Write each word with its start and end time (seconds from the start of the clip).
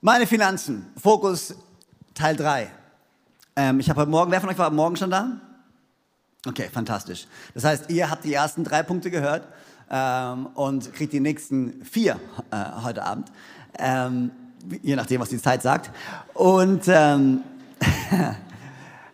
Meine 0.00 0.28
Finanzen, 0.28 0.86
Fokus 0.96 1.56
Teil 2.14 2.36
3. 2.36 2.70
Ähm, 3.56 3.80
ich 3.80 3.90
habe 3.90 4.02
heute 4.02 4.10
Morgen, 4.10 4.30
wer 4.30 4.40
von 4.40 4.48
euch 4.48 4.56
war 4.56 4.68
am 4.68 4.76
Morgen 4.76 4.94
schon 4.94 5.10
da? 5.10 5.40
Okay, 6.46 6.68
fantastisch. 6.72 7.26
Das 7.52 7.64
heißt, 7.64 7.90
ihr 7.90 8.08
habt 8.08 8.22
die 8.22 8.32
ersten 8.32 8.62
drei 8.62 8.84
Punkte 8.84 9.10
gehört 9.10 9.48
ähm, 9.90 10.46
und 10.54 10.94
kriegt 10.94 11.12
die 11.12 11.18
nächsten 11.18 11.84
vier 11.84 12.20
äh, 12.52 12.82
heute 12.84 13.02
Abend, 13.02 13.32
ähm, 13.76 14.30
je 14.82 14.94
nachdem, 14.94 15.20
was 15.20 15.30
die 15.30 15.42
Zeit 15.42 15.62
sagt. 15.62 15.90
Und 16.32 16.82
ähm, 16.86 17.42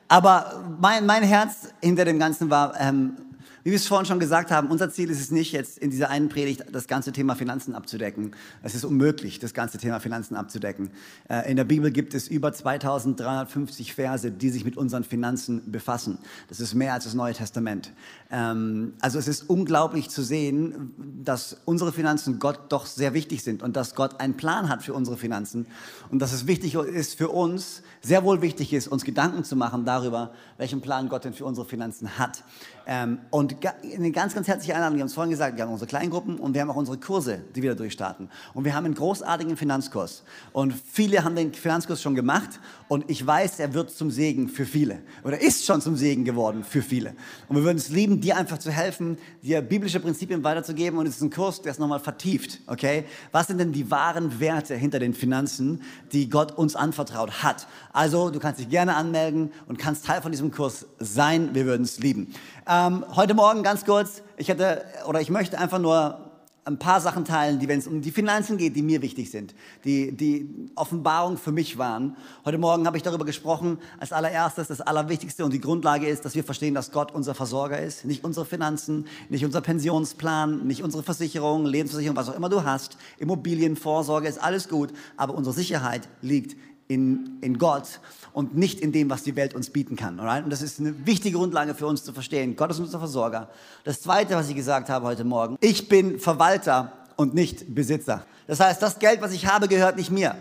aber 0.08 0.64
mein, 0.78 1.06
mein 1.06 1.22
Herz 1.22 1.70
hinter 1.80 2.04
dem 2.04 2.18
Ganzen 2.18 2.50
war, 2.50 2.78
ähm, 2.78 3.16
wie 3.64 3.70
wir 3.70 3.76
es 3.76 3.88
vorhin 3.88 4.04
schon 4.04 4.20
gesagt 4.20 4.50
haben, 4.50 4.68
unser 4.68 4.90
Ziel 4.90 5.08
ist 5.08 5.20
es 5.20 5.30
nicht, 5.30 5.52
jetzt 5.52 5.78
in 5.78 5.90
dieser 5.90 6.10
einen 6.10 6.28
Predigt 6.28 6.64
das 6.70 6.86
ganze 6.86 7.12
Thema 7.12 7.34
Finanzen 7.34 7.74
abzudecken. 7.74 8.36
Es 8.62 8.74
ist 8.74 8.84
unmöglich, 8.84 9.38
das 9.38 9.54
ganze 9.54 9.78
Thema 9.78 10.00
Finanzen 10.00 10.36
abzudecken. 10.36 10.90
Äh, 11.30 11.50
in 11.50 11.56
der 11.56 11.64
Bibel 11.64 11.90
gibt 11.90 12.12
es 12.12 12.28
über 12.28 12.52
2350 12.52 13.94
Verse, 13.94 14.30
die 14.30 14.50
sich 14.50 14.66
mit 14.66 14.76
unseren 14.76 15.02
Finanzen 15.02 15.72
befassen. 15.72 16.18
Das 16.50 16.60
ist 16.60 16.74
mehr 16.74 16.92
als 16.92 17.04
das 17.04 17.14
Neue 17.14 17.32
Testament. 17.32 17.90
Ähm, 18.30 18.92
also 19.00 19.18
es 19.18 19.28
ist 19.28 19.48
unglaublich 19.48 20.10
zu 20.10 20.22
sehen, 20.22 20.92
dass 21.24 21.56
unsere 21.64 21.90
Finanzen 21.90 22.38
Gott 22.38 22.60
doch 22.68 22.84
sehr 22.84 23.14
wichtig 23.14 23.42
sind 23.42 23.62
und 23.62 23.76
dass 23.76 23.94
Gott 23.94 24.20
einen 24.20 24.36
Plan 24.36 24.68
hat 24.68 24.82
für 24.82 24.92
unsere 24.92 25.16
Finanzen 25.16 25.66
und 26.10 26.18
dass 26.18 26.34
es 26.34 26.46
wichtig 26.46 26.74
ist 26.74 27.16
für 27.16 27.30
uns, 27.30 27.82
sehr 28.02 28.24
wohl 28.24 28.42
wichtig 28.42 28.74
ist, 28.74 28.88
uns 28.88 29.04
Gedanken 29.04 29.42
zu 29.42 29.56
machen 29.56 29.86
darüber, 29.86 30.32
welchen 30.58 30.82
Plan 30.82 31.08
Gott 31.08 31.24
denn 31.24 31.32
für 31.32 31.46
unsere 31.46 31.66
Finanzen 31.66 32.18
hat. 32.18 32.44
Ähm, 32.86 33.20
und 33.30 33.56
eine 33.96 34.10
ganz, 34.10 34.34
ganz 34.34 34.46
herzliche 34.46 34.74
Einladung, 34.74 34.96
wir 34.96 35.00
haben 35.00 35.08
es 35.08 35.14
vorhin 35.14 35.30
gesagt, 35.30 35.56
wir 35.56 35.64
haben 35.64 35.72
unsere 35.72 35.88
Kleingruppen 35.88 36.38
und 36.38 36.54
wir 36.54 36.60
haben 36.60 36.70
auch 36.70 36.76
unsere 36.76 36.98
Kurse, 36.98 37.40
die 37.54 37.62
wir 37.62 37.74
durchstarten. 37.74 38.28
Und 38.52 38.64
wir 38.64 38.74
haben 38.74 38.84
einen 38.84 38.94
großartigen 38.94 39.56
Finanzkurs. 39.56 40.22
Und 40.52 40.74
viele 40.74 41.24
haben 41.24 41.34
den 41.34 41.54
Finanzkurs 41.54 42.02
schon 42.02 42.14
gemacht 42.14 42.60
und 42.88 43.10
ich 43.10 43.26
weiß, 43.26 43.60
er 43.60 43.72
wird 43.72 43.90
zum 43.90 44.10
Segen 44.10 44.48
für 44.48 44.66
viele 44.66 44.98
oder 45.22 45.40
ist 45.40 45.64
schon 45.64 45.80
zum 45.80 45.96
Segen 45.96 46.24
geworden 46.24 46.64
für 46.64 46.82
viele. 46.82 47.14
Und 47.48 47.56
wir 47.56 47.64
würden 47.64 47.78
es 47.78 47.88
lieben, 47.88 48.20
dir 48.20 48.36
einfach 48.36 48.58
zu 48.58 48.70
helfen, 48.70 49.16
dir 49.42 49.62
biblische 49.62 50.00
Prinzipien 50.00 50.44
weiterzugeben 50.44 50.98
und 50.98 51.06
es 51.06 51.16
ist 51.16 51.22
ein 51.22 51.30
Kurs, 51.30 51.62
der 51.62 51.72
es 51.72 51.78
nochmal 51.78 52.00
vertieft, 52.00 52.60
okay? 52.66 53.04
Was 53.32 53.46
sind 53.46 53.58
denn 53.58 53.72
die 53.72 53.90
wahren 53.90 54.40
Werte 54.40 54.74
hinter 54.74 54.98
den 54.98 55.14
Finanzen, 55.14 55.82
die 56.12 56.28
Gott 56.28 56.52
uns 56.52 56.76
anvertraut 56.76 57.42
hat? 57.42 57.66
Also, 57.92 58.30
du 58.30 58.38
kannst 58.38 58.60
dich 58.60 58.68
gerne 58.68 58.96
anmelden 58.96 59.52
und 59.66 59.78
kannst 59.78 60.04
Teil 60.04 60.20
von 60.20 60.32
diesem 60.32 60.50
Kurs 60.50 60.86
sein. 60.98 61.54
Wir 61.54 61.64
würden 61.64 61.84
es 61.84 61.98
lieben. 61.98 62.34
Ähm, 62.66 63.04
heute 63.14 63.34
Morgen 63.34 63.62
ganz 63.62 63.84
kurz, 63.84 64.22
ich 64.38 64.48
hätte 64.48 64.86
oder 65.06 65.20
ich 65.20 65.28
möchte 65.28 65.58
einfach 65.58 65.78
nur 65.78 66.18
ein 66.64 66.78
paar 66.78 66.98
Sachen 67.02 67.26
teilen, 67.26 67.58
die, 67.58 67.68
wenn 67.68 67.78
es 67.78 67.86
um 67.86 68.00
die 68.00 68.10
Finanzen 68.10 68.56
geht, 68.56 68.74
die 68.74 68.80
mir 68.80 69.02
wichtig 69.02 69.30
sind, 69.30 69.54
die, 69.84 70.12
die 70.12 70.70
Offenbarung 70.74 71.36
für 71.36 71.52
mich 71.52 71.76
waren. 71.76 72.16
Heute 72.46 72.56
Morgen 72.56 72.86
habe 72.86 72.96
ich 72.96 73.02
darüber 73.02 73.26
gesprochen, 73.26 73.76
als 74.00 74.14
allererstes, 74.14 74.68
das 74.68 74.80
Allerwichtigste 74.80 75.44
und 75.44 75.52
die 75.52 75.60
Grundlage 75.60 76.06
ist, 76.06 76.24
dass 76.24 76.34
wir 76.34 76.42
verstehen, 76.42 76.72
dass 76.72 76.90
Gott 76.90 77.12
unser 77.12 77.34
Versorger 77.34 77.78
ist, 77.78 78.06
nicht 78.06 78.24
unsere 78.24 78.46
Finanzen, 78.46 79.06
nicht 79.28 79.44
unser 79.44 79.60
Pensionsplan, 79.60 80.66
nicht 80.66 80.82
unsere 80.82 81.02
Versicherung, 81.02 81.66
Lebensversicherung, 81.66 82.16
was 82.16 82.30
auch 82.30 82.36
immer 82.36 82.48
du 82.48 82.64
hast, 82.64 82.96
Immobilienvorsorge 83.18 84.26
ist 84.26 84.42
alles 84.42 84.70
gut, 84.70 84.90
aber 85.18 85.34
unsere 85.34 85.54
Sicherheit 85.54 86.08
liegt 86.22 86.56
in, 86.88 87.38
in 87.40 87.58
Gott 87.58 88.00
und 88.32 88.56
nicht 88.56 88.80
in 88.80 88.92
dem, 88.92 89.08
was 89.10 89.22
die 89.22 89.36
Welt 89.36 89.54
uns 89.54 89.70
bieten 89.70 89.96
kann. 89.96 90.20
Alright? 90.20 90.44
Und 90.44 90.50
das 90.50 90.62
ist 90.62 90.80
eine 90.80 91.06
wichtige 91.06 91.38
Grundlage 91.38 91.74
für 91.74 91.86
uns 91.86 92.04
zu 92.04 92.12
verstehen. 92.12 92.56
Gott 92.56 92.70
ist 92.70 92.80
unser 92.80 92.98
Versorger. 92.98 93.48
Das 93.84 94.02
Zweite, 94.02 94.34
was 94.34 94.48
ich 94.48 94.56
gesagt 94.56 94.88
habe 94.88 95.06
heute 95.06 95.24
Morgen, 95.24 95.56
ich 95.60 95.88
bin 95.88 96.18
Verwalter 96.18 96.92
und 97.16 97.34
nicht 97.34 97.74
Besitzer. 97.74 98.26
Das 98.46 98.60
heißt, 98.60 98.82
das 98.82 98.98
Geld, 98.98 99.22
was 99.22 99.32
ich 99.32 99.46
habe, 99.46 99.68
gehört 99.68 99.96
nicht 99.96 100.10
mir, 100.10 100.36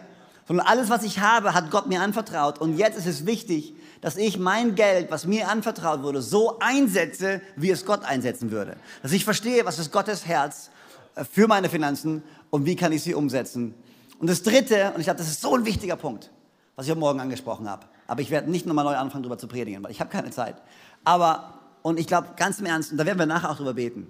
sondern 0.47 0.67
alles, 0.67 0.89
was 0.89 1.03
ich 1.03 1.19
habe, 1.19 1.53
hat 1.53 1.71
Gott 1.71 1.87
mir 1.87 2.01
anvertraut. 2.01 2.59
Und 2.59 2.77
jetzt 2.77 2.97
ist 2.97 3.05
es 3.05 3.25
wichtig, 3.25 3.75
dass 4.01 4.17
ich 4.17 4.37
mein 4.37 4.75
Geld, 4.75 5.09
was 5.11 5.25
mir 5.25 5.47
anvertraut 5.47 6.03
wurde, 6.03 6.21
so 6.21 6.59
einsetze, 6.59 7.41
wie 7.55 7.69
es 7.69 7.85
Gott 7.85 8.03
einsetzen 8.03 8.51
würde. 8.51 8.75
Dass 9.01 9.13
ich 9.13 9.23
verstehe, 9.23 9.65
was 9.65 9.79
ist 9.79 9.93
Gottes 9.93 10.25
Herz 10.25 10.71
äh, 11.15 11.23
für 11.23 11.47
meine 11.47 11.69
Finanzen 11.69 12.21
und 12.49 12.65
wie 12.65 12.75
kann 12.75 12.91
ich 12.91 13.01
sie 13.01 13.13
umsetzen 13.13 13.73
und 14.23 14.29
das 14.29 14.41
Dritte, 14.41 14.93
und 14.93 15.01
ich 15.01 15.05
glaube, 15.05 15.17
das 15.17 15.27
ist 15.27 15.41
so 15.41 15.53
ein 15.53 15.65
wichtiger 15.65 15.97
Punkt, 15.97 16.31
was 16.77 16.85
ich 16.85 16.91
heute 16.91 17.01
Morgen 17.01 17.19
angesprochen 17.19 17.69
habe. 17.69 17.87
Aber 18.07 18.21
ich 18.21 18.31
werde 18.31 18.49
nicht 18.49 18.65
nochmal 18.65 18.85
neu 18.85 18.95
anfangen, 18.95 19.21
darüber 19.21 19.37
zu 19.37 19.49
predigen, 19.49 19.83
weil 19.83 19.91
ich 19.91 19.99
habe 19.99 20.09
keine 20.09 20.31
Zeit. 20.31 20.55
Aber, 21.03 21.59
und 21.81 21.99
ich 21.99 22.07
glaube 22.07 22.29
ganz 22.37 22.57
im 22.57 22.65
Ernst, 22.65 22.93
und 22.93 22.97
da 22.99 23.05
werden 23.05 23.19
wir 23.19 23.25
nachher 23.25 23.51
auch 23.51 23.57
drüber 23.57 23.73
beten, 23.73 24.07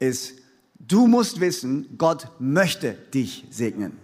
ist, 0.00 0.32
du 0.80 1.06
musst 1.06 1.38
wissen, 1.38 1.96
Gott 1.96 2.26
möchte 2.40 2.94
dich 3.14 3.44
segnen. 3.50 3.98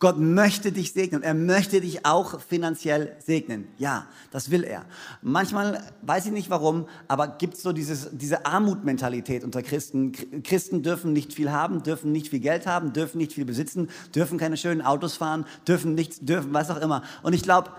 Gott 0.00 0.18
möchte 0.18 0.70
dich 0.70 0.92
segnen. 0.92 1.22
Er 1.22 1.34
möchte 1.34 1.80
dich 1.80 2.06
auch 2.06 2.40
finanziell 2.40 3.16
segnen. 3.24 3.66
Ja, 3.78 4.06
das 4.30 4.50
will 4.50 4.62
er. 4.62 4.84
Manchmal 5.22 5.82
weiß 6.02 6.26
ich 6.26 6.32
nicht 6.32 6.50
warum, 6.50 6.86
aber 7.08 7.26
gibt 7.26 7.54
es 7.54 7.62
so 7.62 7.72
dieses, 7.72 8.10
diese 8.12 8.46
Armutmentalität 8.46 9.42
unter 9.42 9.62
Christen. 9.62 10.12
Christen 10.42 10.82
dürfen 10.82 11.12
nicht 11.12 11.32
viel 11.32 11.50
haben, 11.50 11.82
dürfen 11.82 12.12
nicht 12.12 12.28
viel 12.28 12.40
Geld 12.40 12.66
haben, 12.66 12.92
dürfen 12.92 13.18
nicht 13.18 13.32
viel 13.32 13.44
besitzen, 13.44 13.88
dürfen 14.14 14.38
keine 14.38 14.56
schönen 14.56 14.82
Autos 14.82 15.16
fahren, 15.16 15.46
dürfen 15.66 15.94
nichts, 15.94 16.20
dürfen 16.20 16.54
was 16.54 16.70
auch 16.70 16.80
immer. 16.80 17.02
Und 17.22 17.32
ich 17.32 17.42
glaube, 17.42 17.70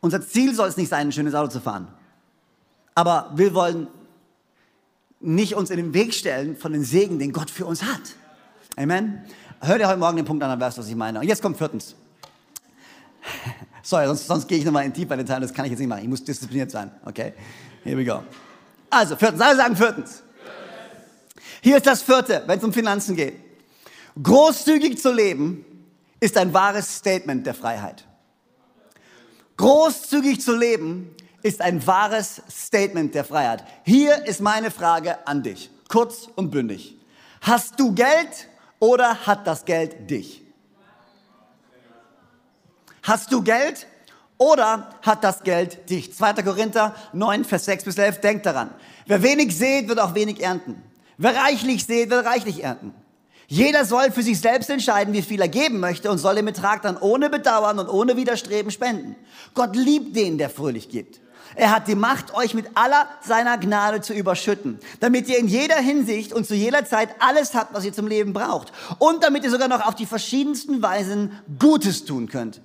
unser 0.00 0.20
Ziel 0.20 0.54
soll 0.54 0.68
es 0.68 0.76
nicht 0.76 0.88
sein, 0.88 1.08
ein 1.08 1.12
schönes 1.12 1.34
Auto 1.34 1.50
zu 1.50 1.60
fahren. 1.60 1.88
Aber 2.94 3.30
wir 3.36 3.54
wollen 3.54 3.86
nicht 5.20 5.54
uns 5.54 5.70
in 5.70 5.76
den 5.76 5.94
Weg 5.94 6.14
stellen 6.14 6.56
von 6.56 6.72
den 6.72 6.84
Segen, 6.84 7.18
den 7.18 7.32
Gott 7.32 7.50
für 7.50 7.66
uns 7.66 7.82
hat. 7.82 8.00
Amen. 8.76 9.24
Hör 9.60 9.78
dir 9.78 9.88
heute 9.88 9.98
Morgen 9.98 10.16
den 10.16 10.24
Punkt 10.24 10.42
an, 10.42 10.50
dann 10.50 10.60
weißt 10.60 10.76
du, 10.76 10.82
was 10.82 10.88
ich 10.88 10.94
meine. 10.94 11.20
Und 11.20 11.26
jetzt 11.26 11.42
kommt 11.42 11.56
viertens. 11.56 11.96
Sorry, 13.82 14.06
sonst, 14.06 14.26
sonst 14.26 14.46
gehe 14.46 14.58
ich 14.58 14.64
nochmal 14.64 14.84
in 14.84 14.92
tiefer 14.92 15.14
in 15.14 15.18
den 15.18 15.26
Teil, 15.26 15.40
das 15.40 15.52
kann 15.52 15.64
ich 15.64 15.72
jetzt 15.72 15.80
nicht 15.80 15.88
machen. 15.88 16.02
Ich 16.02 16.08
muss 16.08 16.22
diszipliniert 16.22 16.70
sein. 16.70 16.90
Okay? 17.04 17.32
Here 17.82 17.96
we 17.96 18.04
go. 18.04 18.22
Also, 18.90 19.16
viertens. 19.16 19.40
Alle 19.40 19.56
sagen 19.56 19.76
viertens. 19.76 20.22
Hier 21.60 21.76
ist 21.76 21.86
das 21.86 22.02
vierte, 22.02 22.42
wenn 22.46 22.58
es 22.58 22.64
um 22.64 22.72
Finanzen 22.72 23.16
geht. 23.16 23.34
Großzügig 24.22 25.00
zu 25.00 25.12
leben 25.12 25.64
ist 26.20 26.36
ein 26.36 26.52
wahres 26.52 26.98
Statement 26.98 27.46
der 27.46 27.54
Freiheit. 27.54 28.04
Großzügig 29.56 30.40
zu 30.40 30.56
leben 30.56 31.14
ist 31.42 31.60
ein 31.60 31.84
wahres 31.86 32.42
Statement 32.50 33.14
der 33.14 33.24
Freiheit. 33.24 33.64
Hier 33.84 34.24
ist 34.26 34.40
meine 34.40 34.70
Frage 34.70 35.26
an 35.26 35.42
dich, 35.42 35.70
kurz 35.88 36.28
und 36.36 36.50
bündig. 36.50 36.96
Hast 37.40 37.78
du 37.78 37.92
Geld 37.92 38.48
oder 38.78 39.26
hat 39.26 39.46
das 39.46 39.64
Geld 39.64 40.10
dich? 40.10 40.42
Hast 43.02 43.32
du 43.32 43.42
Geld 43.42 43.86
oder 44.36 44.90
hat 45.02 45.24
das 45.24 45.42
Geld 45.42 45.88
dich? 45.90 46.14
2. 46.14 46.34
Korinther 46.42 46.94
9, 47.12 47.44
Vers 47.44 47.64
6 47.64 47.84
bis 47.84 47.98
11, 47.98 48.20
denkt 48.20 48.46
daran. 48.46 48.70
Wer 49.06 49.22
wenig 49.22 49.56
sät, 49.56 49.88
wird 49.88 49.98
auch 49.98 50.14
wenig 50.14 50.42
ernten. 50.42 50.82
Wer 51.16 51.34
reichlich 51.34 51.84
sät, 51.84 52.10
wird 52.10 52.26
reichlich 52.26 52.62
ernten. 52.62 52.94
Jeder 53.48 53.86
soll 53.86 54.12
für 54.12 54.22
sich 54.22 54.38
selbst 54.40 54.68
entscheiden, 54.68 55.14
wie 55.14 55.22
viel 55.22 55.40
er 55.40 55.48
geben 55.48 55.80
möchte 55.80 56.10
und 56.10 56.18
soll 56.18 56.34
den 56.34 56.44
Betrag 56.44 56.82
dann 56.82 56.98
ohne 56.98 57.30
Bedauern 57.30 57.78
und 57.78 57.88
ohne 57.88 58.16
Widerstreben 58.16 58.70
spenden. 58.70 59.16
Gott 59.54 59.74
liebt 59.74 60.14
den, 60.14 60.36
der 60.36 60.50
fröhlich 60.50 60.90
gibt. 60.90 61.20
Er 61.54 61.70
hat 61.70 61.88
die 61.88 61.94
Macht, 61.94 62.34
euch 62.34 62.54
mit 62.54 62.66
aller 62.74 63.08
seiner 63.20 63.58
Gnade 63.58 64.00
zu 64.00 64.12
überschütten, 64.12 64.78
damit 65.00 65.28
ihr 65.28 65.38
in 65.38 65.48
jeder 65.48 65.76
Hinsicht 65.76 66.32
und 66.32 66.46
zu 66.46 66.54
jeder 66.54 66.84
Zeit 66.84 67.10
alles 67.18 67.54
habt, 67.54 67.74
was 67.74 67.84
ihr 67.84 67.92
zum 67.92 68.06
Leben 68.06 68.32
braucht. 68.32 68.72
Und 68.98 69.22
damit 69.22 69.44
ihr 69.44 69.50
sogar 69.50 69.68
noch 69.68 69.86
auf 69.86 69.94
die 69.94 70.06
verschiedensten 70.06 70.82
Weisen 70.82 71.32
Gutes 71.58 72.04
tun 72.04 72.28
könnt. 72.28 72.60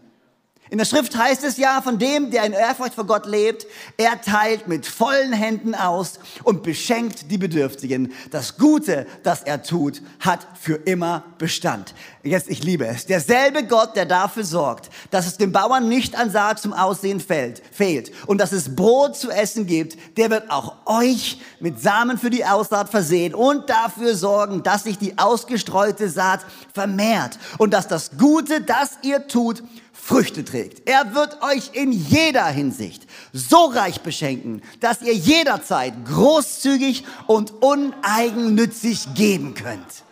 In 0.69 0.77
der 0.77 0.85
Schrift 0.85 1.15
heißt 1.15 1.43
es 1.43 1.57
ja 1.57 1.81
von 1.81 1.99
dem, 1.99 2.31
der 2.31 2.45
in 2.45 2.53
Ehrfurcht 2.53 2.95
vor 2.95 3.05
Gott 3.05 3.25
lebt, 3.25 3.67
er 3.97 4.21
teilt 4.21 4.67
mit 4.67 4.85
vollen 4.85 5.33
Händen 5.33 5.75
aus 5.75 6.19
und 6.43 6.63
beschenkt 6.63 7.29
die 7.29 7.37
Bedürftigen. 7.37 8.13
Das 8.31 8.57
Gute, 8.57 9.05
das 9.23 9.43
er 9.43 9.61
tut, 9.61 10.01
hat 10.19 10.47
für 10.59 10.75
immer 10.75 11.25
Bestand. 11.37 11.93
Jetzt, 12.23 12.49
ich 12.49 12.63
liebe 12.63 12.87
es. 12.87 13.05
Derselbe 13.05 13.65
Gott, 13.65 13.95
der 13.97 14.05
dafür 14.05 14.45
sorgt, 14.45 14.89
dass 15.11 15.27
es 15.27 15.37
dem 15.37 15.51
Bauern 15.51 15.89
nicht 15.89 16.15
an 16.15 16.31
Saat 16.31 16.59
zum 16.59 16.71
Aussehen 16.71 17.19
fällt, 17.19 17.61
fehlt 17.71 18.11
und 18.25 18.39
dass 18.39 18.53
es 18.53 18.75
Brot 18.75 19.17
zu 19.17 19.29
essen 19.29 19.67
gibt, 19.67 20.17
der 20.17 20.29
wird 20.29 20.49
auch 20.49 20.75
euch 20.85 21.41
mit 21.59 21.81
Samen 21.81 22.17
für 22.17 22.29
die 22.29 22.45
Aussaat 22.45 22.89
versehen 22.89 23.35
und 23.35 23.69
dafür 23.69 24.15
sorgen, 24.15 24.63
dass 24.63 24.85
sich 24.85 24.97
die 24.97 25.17
ausgestreute 25.17 26.09
Saat 26.09 26.39
vermehrt 26.73 27.37
und 27.57 27.73
dass 27.73 27.89
das 27.89 28.11
Gute, 28.17 28.61
das 28.61 28.97
ihr 29.01 29.27
tut, 29.27 29.61
Früchte 30.05 30.43
trägt. 30.43 30.89
Er 30.89 31.15
wird 31.15 31.41
euch 31.41 31.69
in 31.71 31.93
jeder 31.93 32.45
Hinsicht 32.47 33.07
so 33.31 33.67
reich 33.67 34.01
beschenken, 34.01 34.61
dass 34.81 35.01
ihr 35.01 35.13
jederzeit 35.13 35.93
großzügig 36.05 37.05
und 37.25 37.51
uneigennützig 37.63 39.13
geben 39.13 39.53
könnt. 39.53 40.03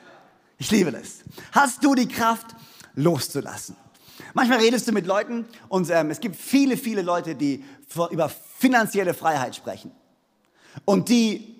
Ich 0.57 0.71
liebe 0.71 0.93
das. 0.93 1.25
Hast 1.51 1.83
du 1.83 1.93
die 1.93 2.07
Kraft 2.07 2.55
loszulassen? 2.95 3.75
Manchmal 4.33 4.59
redest 4.59 4.87
du 4.87 4.93
mit 4.93 5.05
Leuten 5.05 5.45
und 5.67 5.89
ähm, 5.89 6.09
es 6.09 6.21
gibt 6.21 6.37
viele, 6.37 6.77
viele 6.77 7.01
Leute, 7.01 7.35
die 7.35 7.65
über 8.11 8.29
finanzielle 8.29 9.13
Freiheit 9.13 9.57
sprechen 9.57 9.91
und 10.85 11.09
die 11.09 11.53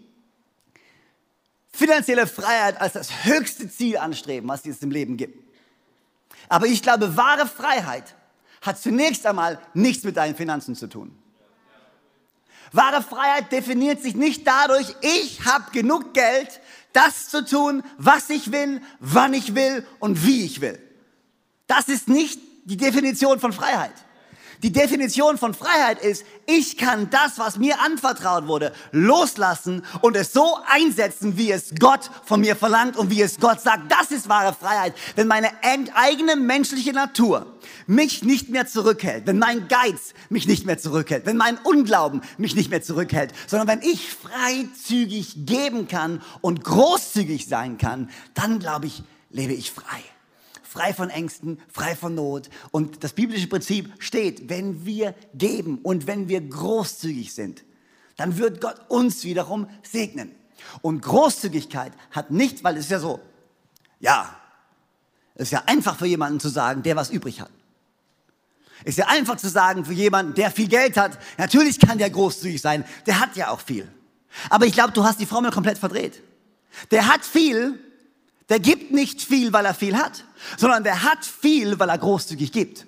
finanzielle 1.74 2.28
Freiheit 2.28 2.80
als 2.80 2.94
das 2.94 3.26
höchste 3.26 3.70
Ziel 3.70 3.98
anstreben, 3.98 4.48
was 4.48 4.66
es 4.66 4.82
im 4.82 4.92
Leben 4.92 5.18
gibt. 5.18 5.38
Aber 6.48 6.68
ich 6.68 6.82
glaube, 6.82 7.18
wahre 7.18 7.46
Freiheit 7.46 8.16
hat 8.62 8.80
zunächst 8.80 9.26
einmal 9.26 9.60
nichts 9.74 10.04
mit 10.04 10.18
deinen 10.18 10.36
Finanzen 10.36 10.76
zu 10.76 10.88
tun. 10.88 11.18
Wahre 12.72 13.02
Freiheit 13.02 13.52
definiert 13.52 14.02
sich 14.02 14.16
nicht 14.16 14.48
dadurch, 14.48 14.96
ich 15.02 15.44
habe 15.46 15.72
genug 15.72 16.14
Geld, 16.14 16.62
das 16.94 17.30
zu 17.30 17.44
tun, 17.46 17.84
was 17.98 18.30
ich 18.30 18.52
will, 18.52 18.82
wann 19.00 19.34
ich 19.34 19.56
will 19.56 19.86
und 20.00 20.26
wie 20.26 20.46
ich 20.46 20.62
will. 20.62 20.82
Das 21.68 21.90
ist 21.90 22.08
nicht 22.08 22.40
die 22.66 22.78
Definition 22.78 23.40
von 23.40 23.52
Freiheit. 23.52 23.94
Die 24.64 24.72
Definition 24.72 25.40
von 25.40 25.56
Freiheit 25.56 26.04
ist, 26.04 26.24
ich 26.46 26.78
kann 26.78 27.10
das, 27.10 27.40
was 27.40 27.58
mir 27.58 27.82
anvertraut 27.82 28.46
wurde, 28.46 28.72
loslassen 28.92 29.84
und 30.02 30.16
es 30.16 30.34
so 30.34 30.60
einsetzen, 30.68 31.36
wie 31.36 31.52
es 31.52 31.74
Gott 31.80 32.12
von 32.26 32.42
mir 32.42 32.56
verlangt 32.56 32.96
und 32.96 33.10
wie 33.10 33.24
es 33.24 33.40
Gott 33.40 33.60
sagt. 33.60 33.92
Das 33.92 34.12
ist 34.12 34.30
wahre 34.30 34.54
Freiheit. 34.54 34.94
Wenn 35.16 35.28
meine 35.28 35.50
eigene 35.64 36.36
menschliche 36.36 36.94
Natur 36.94 37.48
mich 37.88 38.22
nicht 38.22 38.50
mehr 38.50 38.68
zurückhält, 38.68 39.26
wenn 39.26 39.40
mein 39.40 39.68
Geiz 39.68 40.14
mich 40.30 40.48
nicht 40.48 40.68
mehr 40.68 40.78
zurückhält, 40.78 41.26
wenn 41.26 41.38
mein 41.38 41.58
Unglauben 41.58 42.22
mich 42.38 42.56
nicht 42.56 42.70
mehr 42.70 42.84
zurückhält, 42.84 43.34
sondern 43.48 43.68
wenn 43.68 43.82
ich 43.82 44.14
freizügig 44.14 45.48
geben 45.48 45.88
kann 45.88 46.22
und 46.42 46.64
großzügig 46.64 47.48
sein 47.48 47.80
kann, 47.80 48.12
dann 48.36 48.60
glaube 48.60 48.86
ich, 48.86 49.02
lebe 49.32 49.54
ich 49.54 49.72
frei 49.72 50.04
frei 50.72 50.94
von 50.94 51.10
Ängsten, 51.10 51.60
frei 51.68 51.98
von 51.98 52.16
Not. 52.16 52.50
Und 52.72 53.04
das 53.04 53.12
biblische 53.12 53.48
Prinzip 53.48 53.92
steht, 54.00 54.48
wenn 54.50 54.86
wir 54.86 55.14
geben 55.34 55.80
und 55.84 56.08
wenn 56.08 56.30
wir 56.30 56.40
großzügig 56.40 57.34
sind, 57.34 57.66
dann 58.16 58.38
wird 58.38 58.62
Gott 58.62 58.80
uns 58.88 59.26
wiederum 59.26 59.68
segnen. 59.84 60.32
Und 60.82 61.02
Großzügigkeit 61.02 61.92
hat 62.12 62.32
nicht, 62.32 62.64
weil 62.64 62.78
es 62.78 62.86
ist 62.86 62.92
ja 62.92 63.00
so, 63.00 63.20
ja, 64.00 64.34
es 65.36 65.44
ist 65.44 65.52
ja 65.52 65.64
einfach 65.66 65.98
für 65.98 66.06
jemanden 66.06 66.40
zu 66.40 66.48
sagen, 66.48 66.84
der 66.84 66.96
was 66.96 67.10
übrig 67.10 67.42
hat. 67.42 67.52
Es 68.86 68.92
ist 68.92 69.00
ja 69.00 69.08
einfach 69.08 69.36
zu 69.36 69.50
sagen 69.50 69.84
für 69.84 69.94
jemanden, 69.94 70.36
der 70.36 70.52
viel 70.52 70.70
Geld 70.70 70.96
hat, 70.96 71.20
natürlich 71.38 71.82
kann 71.82 71.98
der 71.98 72.10
großzügig 72.10 72.62
sein, 72.62 72.86
der 73.06 73.20
hat 73.20 73.36
ja 73.36 73.50
auch 73.50 73.60
viel. 73.60 73.92
Aber 74.50 74.66
ich 74.66 74.74
glaube, 74.74 74.94
du 74.94 75.04
hast 75.04 75.20
die 75.20 75.26
Formel 75.26 75.52
komplett 75.52 75.78
verdreht. 75.78 76.24
Der 76.92 77.08
hat 77.08 77.26
viel, 77.26 77.78
der 78.52 78.60
gibt 78.60 78.92
nicht 78.92 79.22
viel, 79.22 79.54
weil 79.54 79.66
er 79.66 79.74
viel 79.74 79.96
hat, 79.96 80.26
sondern 80.58 80.84
der 80.84 81.04
hat 81.04 81.26
viel, 81.26 81.80
weil 81.80 81.88
er 81.88 81.98
großzügig 81.98 82.52
gibt. 82.52 82.86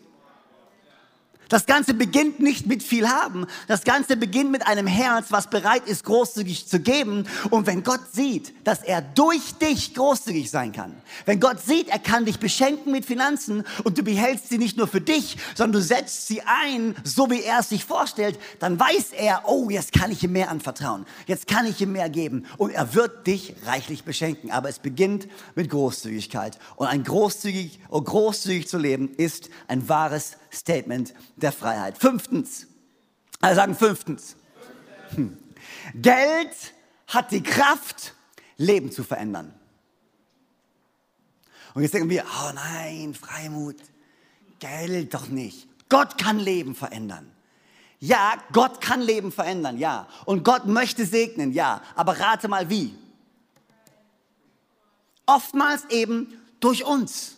Das 1.53 1.67
Ganze 1.67 1.93
beginnt 1.93 2.39
nicht 2.39 2.65
mit 2.65 2.81
viel 2.81 3.07
haben. 3.07 3.45
Das 3.67 3.83
Ganze 3.83 4.17
beginnt 4.17 4.49
mit 4.49 4.65
einem 4.65 4.87
Herz, 4.87 5.27
was 5.29 5.51
bereit 5.51 5.85
ist, 5.85 6.03
großzügig 6.03 6.67
zu 6.67 6.79
geben. 6.79 7.27
Und 7.51 7.67
wenn 7.67 7.83
Gott 7.83 7.99
sieht, 8.11 8.55
dass 8.65 8.81
er 8.81 9.03
durch 9.03 9.53
dich 9.61 9.93
großzügig 9.93 10.49
sein 10.49 10.71
kann, 10.71 10.95
wenn 11.27 11.39
Gott 11.39 11.59
sieht, 11.59 11.89
er 11.89 11.99
kann 11.99 12.25
dich 12.25 12.39
beschenken 12.39 12.91
mit 12.91 13.05
Finanzen 13.05 13.65
und 13.83 13.99
du 13.99 14.03
behältst 14.03 14.49
sie 14.49 14.57
nicht 14.57 14.77
nur 14.77 14.87
für 14.87 14.99
dich, 14.99 15.37
sondern 15.53 15.79
du 15.79 15.85
setzt 15.85 16.25
sie 16.25 16.41
ein, 16.41 16.95
so 17.03 17.29
wie 17.29 17.43
er 17.43 17.59
es 17.59 17.69
sich 17.69 17.85
vorstellt, 17.85 18.39
dann 18.57 18.79
weiß 18.79 19.11
er, 19.15 19.43
oh, 19.45 19.69
jetzt 19.69 19.93
kann 19.93 20.09
ich 20.09 20.23
ihm 20.23 20.31
mehr 20.31 20.49
anvertrauen. 20.49 21.05
Jetzt 21.27 21.45
kann 21.45 21.67
ich 21.67 21.79
ihm 21.79 21.91
mehr 21.91 22.09
geben. 22.09 22.47
Und 22.57 22.71
er 22.71 22.95
wird 22.95 23.27
dich 23.27 23.53
reichlich 23.67 24.05
beschenken. 24.05 24.49
Aber 24.49 24.69
es 24.69 24.79
beginnt 24.79 25.27
mit 25.53 25.69
Großzügigkeit. 25.69 26.57
Und 26.77 26.87
ein 26.87 27.03
großzügig, 27.03 27.79
oh, 27.91 28.01
großzügig 28.01 28.67
zu 28.67 28.79
leben 28.79 29.13
ist 29.17 29.51
ein 29.67 29.87
wahres 29.87 30.37
Statement 30.53 31.13
der 31.35 31.51
Freiheit. 31.51 31.97
Fünftens, 31.97 32.67
also 33.41 33.55
sagen 33.55 33.75
fünftens, 33.75 34.35
hm. 35.15 35.37
Geld 35.95 36.73
hat 37.07 37.31
die 37.31 37.43
Kraft, 37.43 38.13
Leben 38.57 38.91
zu 38.91 39.03
verändern. 39.03 39.53
Und 41.73 41.81
jetzt 41.81 41.93
denken 41.93 42.09
wir, 42.09 42.23
oh 42.23 42.51
nein, 42.53 43.13
Freimut, 43.13 43.77
Geld 44.59 45.13
doch 45.13 45.27
nicht. 45.27 45.67
Gott 45.89 46.17
kann 46.17 46.39
Leben 46.39 46.75
verändern. 46.75 47.29
Ja, 47.99 48.33
Gott 48.51 48.81
kann 48.81 49.01
Leben 49.01 49.31
verändern, 49.31 49.77
ja. 49.77 50.07
Und 50.25 50.43
Gott 50.43 50.65
möchte 50.65 51.05
segnen, 51.05 51.53
ja. 51.53 51.81
Aber 51.95 52.19
rate 52.19 52.47
mal 52.47 52.69
wie. 52.69 52.95
Oftmals 55.25 55.85
eben 55.89 56.33
durch 56.59 56.83
uns. 56.83 57.37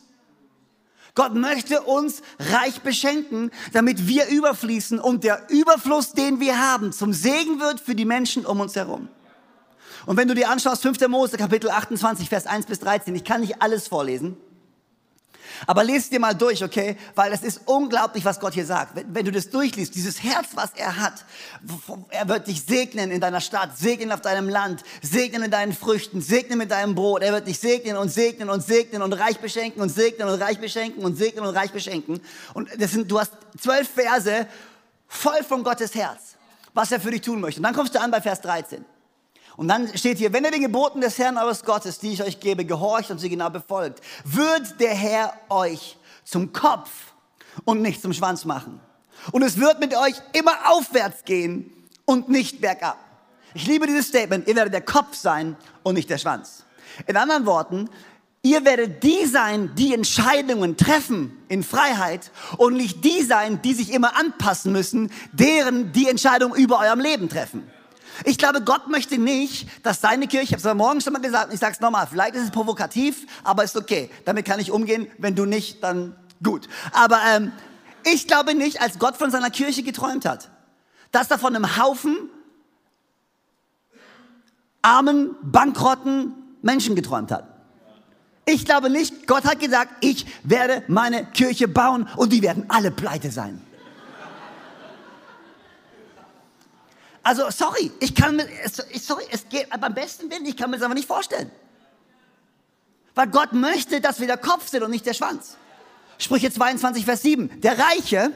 Gott 1.16 1.34
möchte 1.34 1.82
uns 1.82 2.22
reich 2.40 2.82
beschenken, 2.82 3.52
damit 3.72 4.08
wir 4.08 4.28
überfließen 4.28 5.00
und 5.00 5.24
der 5.24 5.50
Überfluss, 5.50 6.12
den 6.12 6.42
wir 6.42 6.60
haben, 6.60 6.92
zum 6.92 7.14
Segen 7.14 7.60
wird 7.62 7.80
für 7.80 7.96
die 7.96 8.06
Menschen 8.06 8.46
um 8.46 8.60
uns 8.60 8.76
herum. 8.76 9.08
Und 10.06 10.18
wenn 10.18 10.28
du 10.28 10.36
dir 10.36 10.50
anschaust, 10.50 10.82
5. 10.82 11.08
Mose, 11.08 11.38
Kapitel 11.38 11.70
28, 11.70 12.30
Vers 12.30 12.46
1 12.46 12.66
bis 12.66 12.80
13, 12.80 13.16
ich 13.16 13.24
kann 13.24 13.42
nicht 13.42 13.62
alles 13.62 13.88
vorlesen, 13.88 14.38
aber 15.68 15.84
lest 15.84 16.12
dir 16.12 16.20
mal 16.20 16.34
durch, 16.34 16.64
okay? 16.64 16.98
Weil 17.16 17.34
es 17.34 17.42
ist 17.42 17.62
unglaublich, 17.66 18.26
was 18.26 18.40
Gott 18.40 18.54
hier 18.54 18.66
sagt. 18.66 18.96
Wenn, 18.96 19.14
wenn, 19.14 19.26
du 19.26 19.32
das 19.32 19.50
durchliest, 19.50 19.96
dieses 19.96 20.24
Herz, 20.24 20.48
was 20.54 20.72
er 20.76 20.98
hat, 20.98 21.26
er 22.10 22.28
wird 22.28 22.48
dich 22.48 22.64
segnen 22.64 23.12
in 23.12 23.22
deiner 23.22 23.42
Stadt, 23.42 23.78
segnen 23.78 24.12
auf 24.12 24.22
deinem 24.22 24.50
Land, 24.50 24.84
segnen 25.02 25.44
in 25.44 25.52
deinen 25.52 25.74
Früchten, 25.74 26.22
segnen 26.22 26.58
mit 26.58 26.72
deinem 26.72 26.96
Brot. 26.96 27.22
Er 27.22 27.34
wird 27.34 27.48
dich 27.48 27.60
segnen 27.60 27.98
und 27.98 28.10
segnen 28.10 28.50
und 28.50 28.64
segnen 28.64 29.02
und 29.02 29.14
reich 29.14 29.40
beschenken 29.40 29.82
und 29.82 29.90
segnen 29.90 30.28
und 30.28 30.42
reich 30.42 30.60
beschenken 30.60 31.04
und 31.04 31.16
segnen 31.18 31.46
und 31.46 31.56
reich 31.56 31.72
beschenken. 31.72 32.22
Und 32.54 32.70
das 32.78 32.92
sind, 32.92 33.10
du 33.10 33.20
hast 33.20 33.34
zwölf 33.60 33.90
Verse 33.90 34.48
voll 35.08 35.44
von 35.44 35.64
Gottes 35.64 35.96
Herz, 35.96 36.36
was 36.74 36.92
er 36.92 37.00
für 37.00 37.12
dich 37.12 37.22
tun 37.22 37.42
möchte. 37.42 37.60
Und 37.60 37.64
dann 37.64 37.76
kommst 37.76 37.96
du 37.96 38.02
an 38.02 38.12
bei 38.12 38.22
Vers 38.22 38.42
13. 38.42 38.86
Und 39.58 39.68
dann 39.68 39.96
steht 39.98 40.18
hier, 40.18 40.34
wenn 40.34 40.44
ihr 40.44 40.52
den 40.52 40.62
Geboten 40.62 41.02
des 41.02 41.18
Herrn 41.18 41.38
eures 41.38 41.64
Gottes, 41.64 42.00
die 42.00 42.12
ich 42.12 42.24
euch 42.24 42.40
gebe, 42.40 42.66
gehorcht 42.66 43.12
und 43.12 43.20
sie 43.20 43.30
genau 43.30 43.50
befolgt, 43.50 44.02
wird 44.26 44.80
der 44.80 44.94
Herr 44.94 45.34
euch 45.50 45.98
zum 46.24 46.52
Kopf 46.52 46.90
und 47.64 47.82
nicht 47.82 48.02
zum 48.02 48.14
Schwanz 48.14 48.44
machen. 48.44 48.82
Und 49.32 49.44
es 49.44 49.58
wird 49.60 49.80
mit 49.80 49.96
euch 49.96 50.16
immer 50.34 50.54
aufwärts 50.66 51.24
gehen 51.24 51.72
und 52.04 52.30
nicht 52.30 52.60
bergab. 52.60 52.98
Ich 53.54 53.66
liebe 53.66 53.88
dieses 53.88 54.08
Statement, 54.08 54.48
ihr 54.48 54.56
werdet 54.56 54.74
der 54.74 54.82
Kopf 54.82 55.16
sein 55.16 55.56
und 55.84 55.96
nicht 55.96 56.10
der 56.10 56.18
Schwanz. 56.18 56.66
In 57.08 57.16
anderen 57.16 57.46
Worten, 57.46 57.90
ihr 58.42 58.66
werdet 58.66 59.04
die 59.04 59.26
sein, 59.26 59.72
die 59.76 59.94
Entscheidungen 59.94 60.76
treffen 60.76 61.38
in 61.48 61.64
Freiheit 61.64 62.32
und 62.58 62.76
nicht 62.76 63.06
die 63.06 63.24
sein, 63.24 63.62
die 63.62 63.74
sich 63.74 63.94
immer 63.94 64.18
anpassen 64.18 64.74
müssen, 64.74 65.12
deren 65.32 65.94
die 65.94 66.10
Entscheidung 66.10 66.54
über 66.54 66.80
eurem 66.80 67.00
Leben 67.00 67.30
treffen. 67.30 67.64
Ich 68.24 68.38
glaube, 68.38 68.62
Gott 68.62 68.88
möchte 68.88 69.18
nicht, 69.18 69.68
dass 69.84 70.02
seine 70.02 70.28
Kirche, 70.28 70.46
ich 70.46 70.52
habe 70.52 70.60
es 70.60 70.66
am 70.66 70.78
Morgen 70.78 71.02
schon 71.02 71.14
mal 71.14 71.22
gesagt, 71.22 71.54
ich 71.54 71.60
sage 71.60 71.74
es 71.74 71.82
nochmal, 71.82 72.08
vielleicht 72.08 72.36
ist 72.36 72.44
es 72.44 72.52
provokativ, 72.52 73.26
aber 73.44 73.64
ist 73.64 73.76
okay. 73.76 74.10
Damit 74.24 74.46
kann 74.46 74.60
ich 74.60 74.72
umgehen. 74.72 75.08
Wenn 75.18 75.36
du 75.36 75.46
nicht, 75.46 75.84
dann 75.84 76.16
gut. 76.42 76.68
Aber 76.92 77.20
ähm, 77.36 77.52
ich 78.04 78.28
glaube 78.28 78.56
nicht, 78.56 78.82
als 78.82 79.00
Gott 79.00 79.18
von 79.18 79.32
seiner 79.32 79.50
Kirche 79.50 79.84
geträumt 79.84 80.26
hat, 80.26 80.50
dass 81.12 81.30
er 81.30 81.40
von 81.40 81.56
einem 81.56 81.78
Haufen 81.78 82.30
armen, 84.82 85.36
bankrotten 85.42 86.34
Menschen 86.62 86.96
geträumt 86.96 87.32
hat. 87.32 87.48
Ich 88.46 88.66
glaube 88.66 88.92
nicht, 88.92 89.26
Gott 89.26 89.44
hat 89.44 89.60
gesagt, 89.60 89.92
ich 90.02 90.28
werde 90.44 90.84
meine 90.88 91.26
Kirche 91.26 91.68
bauen 91.68 92.08
und 92.16 92.32
die 92.32 92.44
werden 92.44 92.66
alle 92.68 92.92
pleite 92.92 93.32
sein. 93.32 93.60
Also, 97.26 97.50
sorry, 97.50 97.92
ich 98.00 98.14
kann 98.14 98.36
mir, 98.36 98.48
sorry, 99.02 99.24
es 99.32 99.50
geht 99.50 99.68
am 99.72 99.94
besten 99.96 100.30
Willen, 100.30 100.46
ich 100.46 100.56
kann 100.56 100.70
mir 100.70 100.78
das 100.78 100.86
aber 100.86 100.94
nicht 100.94 101.08
vorstellen. 101.08 101.50
Weil 103.16 103.28
Gott 103.30 103.52
möchte, 103.52 104.00
dass 104.00 104.20
wir 104.20 104.28
der 104.28 104.38
Kopf 104.38 104.68
sind 104.68 104.84
und 104.84 104.92
nicht 104.92 105.08
der 105.08 105.16
Schwanz. 105.16 105.58
Sprüche 106.20 106.52
22, 106.52 107.04
Vers 107.04 107.24
7. 107.24 107.62
Der 107.62 107.80
Reiche 107.80 108.32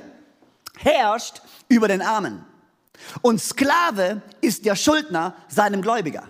herrscht 0.76 1.44
über 1.68 1.88
den 1.88 2.02
Armen. 2.02 2.44
Und 3.22 3.40
Sklave 3.40 4.24
ist 4.42 4.66
der 4.66 4.76
Schuldner 4.76 5.36
seinem 5.50 5.84
Gläubiger. 5.84 6.28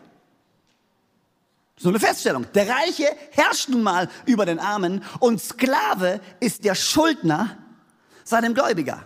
So 1.78 1.88
eine 1.88 2.00
Feststellung. 2.02 2.46
Der 2.56 2.68
Reiche 2.68 3.08
herrscht 3.32 3.70
nun 3.70 3.84
mal 3.84 4.10
über 4.26 4.46
den 4.46 4.60
Armen 4.60 5.02
und 5.20 5.42
Sklave 5.42 6.20
ist 6.42 6.66
der 6.66 6.76
Schuldner 6.76 7.58
seinem 8.26 8.54
Gläubiger. 8.54 9.02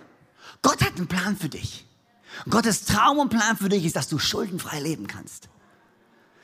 Gott 0.63 0.81
hat 0.81 0.98
einen 0.98 1.07
Plan 1.07 1.38
für 1.38 1.50
dich. 1.50 1.86
Gottes 2.50 2.86
Traum 2.86 3.20
und 3.20 3.30
Plan 3.30 3.58
für 3.58 3.70
dich 3.70 3.86
ist, 3.86 3.96
dass 3.96 4.08
du 4.08 4.20
schuldenfrei 4.20 4.80
leben 4.80 5.08
kannst. 5.08 5.50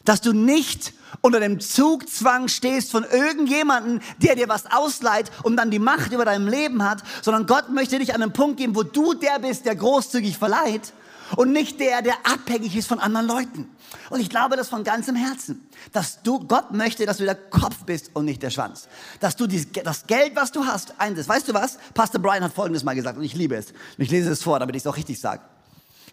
Dass 0.06 0.22
du 0.22 0.34
nicht 0.34 0.94
unter 1.22 1.40
dem 1.40 1.60
Zugzwang 1.60 2.48
stehst 2.48 2.92
von 2.92 3.04
irgendjemandem, 3.04 4.02
der 4.20 4.36
dir 4.36 4.50
was 4.50 4.72
ausleiht 4.72 5.32
und 5.44 5.58
dann 5.58 5.72
die 5.72 5.80
Macht 5.80 6.14
über 6.14 6.26
deinem 6.26 6.48
Leben 6.48 6.84
hat, 6.84 7.04
sondern 7.22 7.46
Gott 7.46 7.70
möchte 7.70 8.00
dich 8.00 8.14
an 8.14 8.22
einen 8.22 8.34
Punkt 8.34 8.58
geben, 8.58 8.76
wo 8.76 8.84
du 8.84 9.14
der 9.14 9.40
bist, 9.40 9.66
der 9.66 9.76
großzügig 9.76 10.38
verleiht 10.38 10.94
und 11.36 11.52
nicht 11.52 11.80
der, 11.80 12.02
der 12.02 12.16
abhängig 12.24 12.76
ist 12.76 12.88
von 12.88 13.00
anderen 13.00 13.28
Leuten. 13.28 13.70
Und 14.10 14.20
ich 14.20 14.30
glaube 14.30 14.56
das 14.56 14.70
von 14.70 14.84
ganzem 14.84 15.16
Herzen, 15.16 15.68
dass 15.92 16.22
du, 16.22 16.40
Gott 16.40 16.72
möchte, 16.72 17.06
dass 17.06 17.18
du 17.18 17.26
der 17.26 17.36
Kopf 17.36 17.84
bist 17.86 18.12
und 18.14 18.26
nicht 18.26 18.42
der 18.42 18.50
Schwanz. 18.50 18.88
Dass 19.20 19.36
du 19.36 19.48
die, 19.48 19.72
das 19.84 20.08
Geld, 20.08 20.36
was 20.36 20.52
du 20.52 20.66
hast, 20.66 21.00
einsetzt. 21.00 21.30
Weißt 21.30 21.48
du 21.48 21.54
was? 21.54 21.78
Pastor 21.94 22.22
Brian 22.22 22.44
hat 22.44 22.54
Folgendes 22.54 22.84
mal 22.84 22.96
gesagt 22.96 23.18
und 23.18 23.24
ich 23.24 23.36
liebe 23.36 23.56
es. 23.56 23.68
Und 23.68 24.04
ich 24.04 24.12
lese 24.12 24.32
es 24.32 24.44
vor, 24.44 24.60
damit 24.60 24.76
ich 24.76 24.84
es 24.84 24.88
auch 24.88 24.98
richtig 24.98 25.20
sage. 25.20 25.42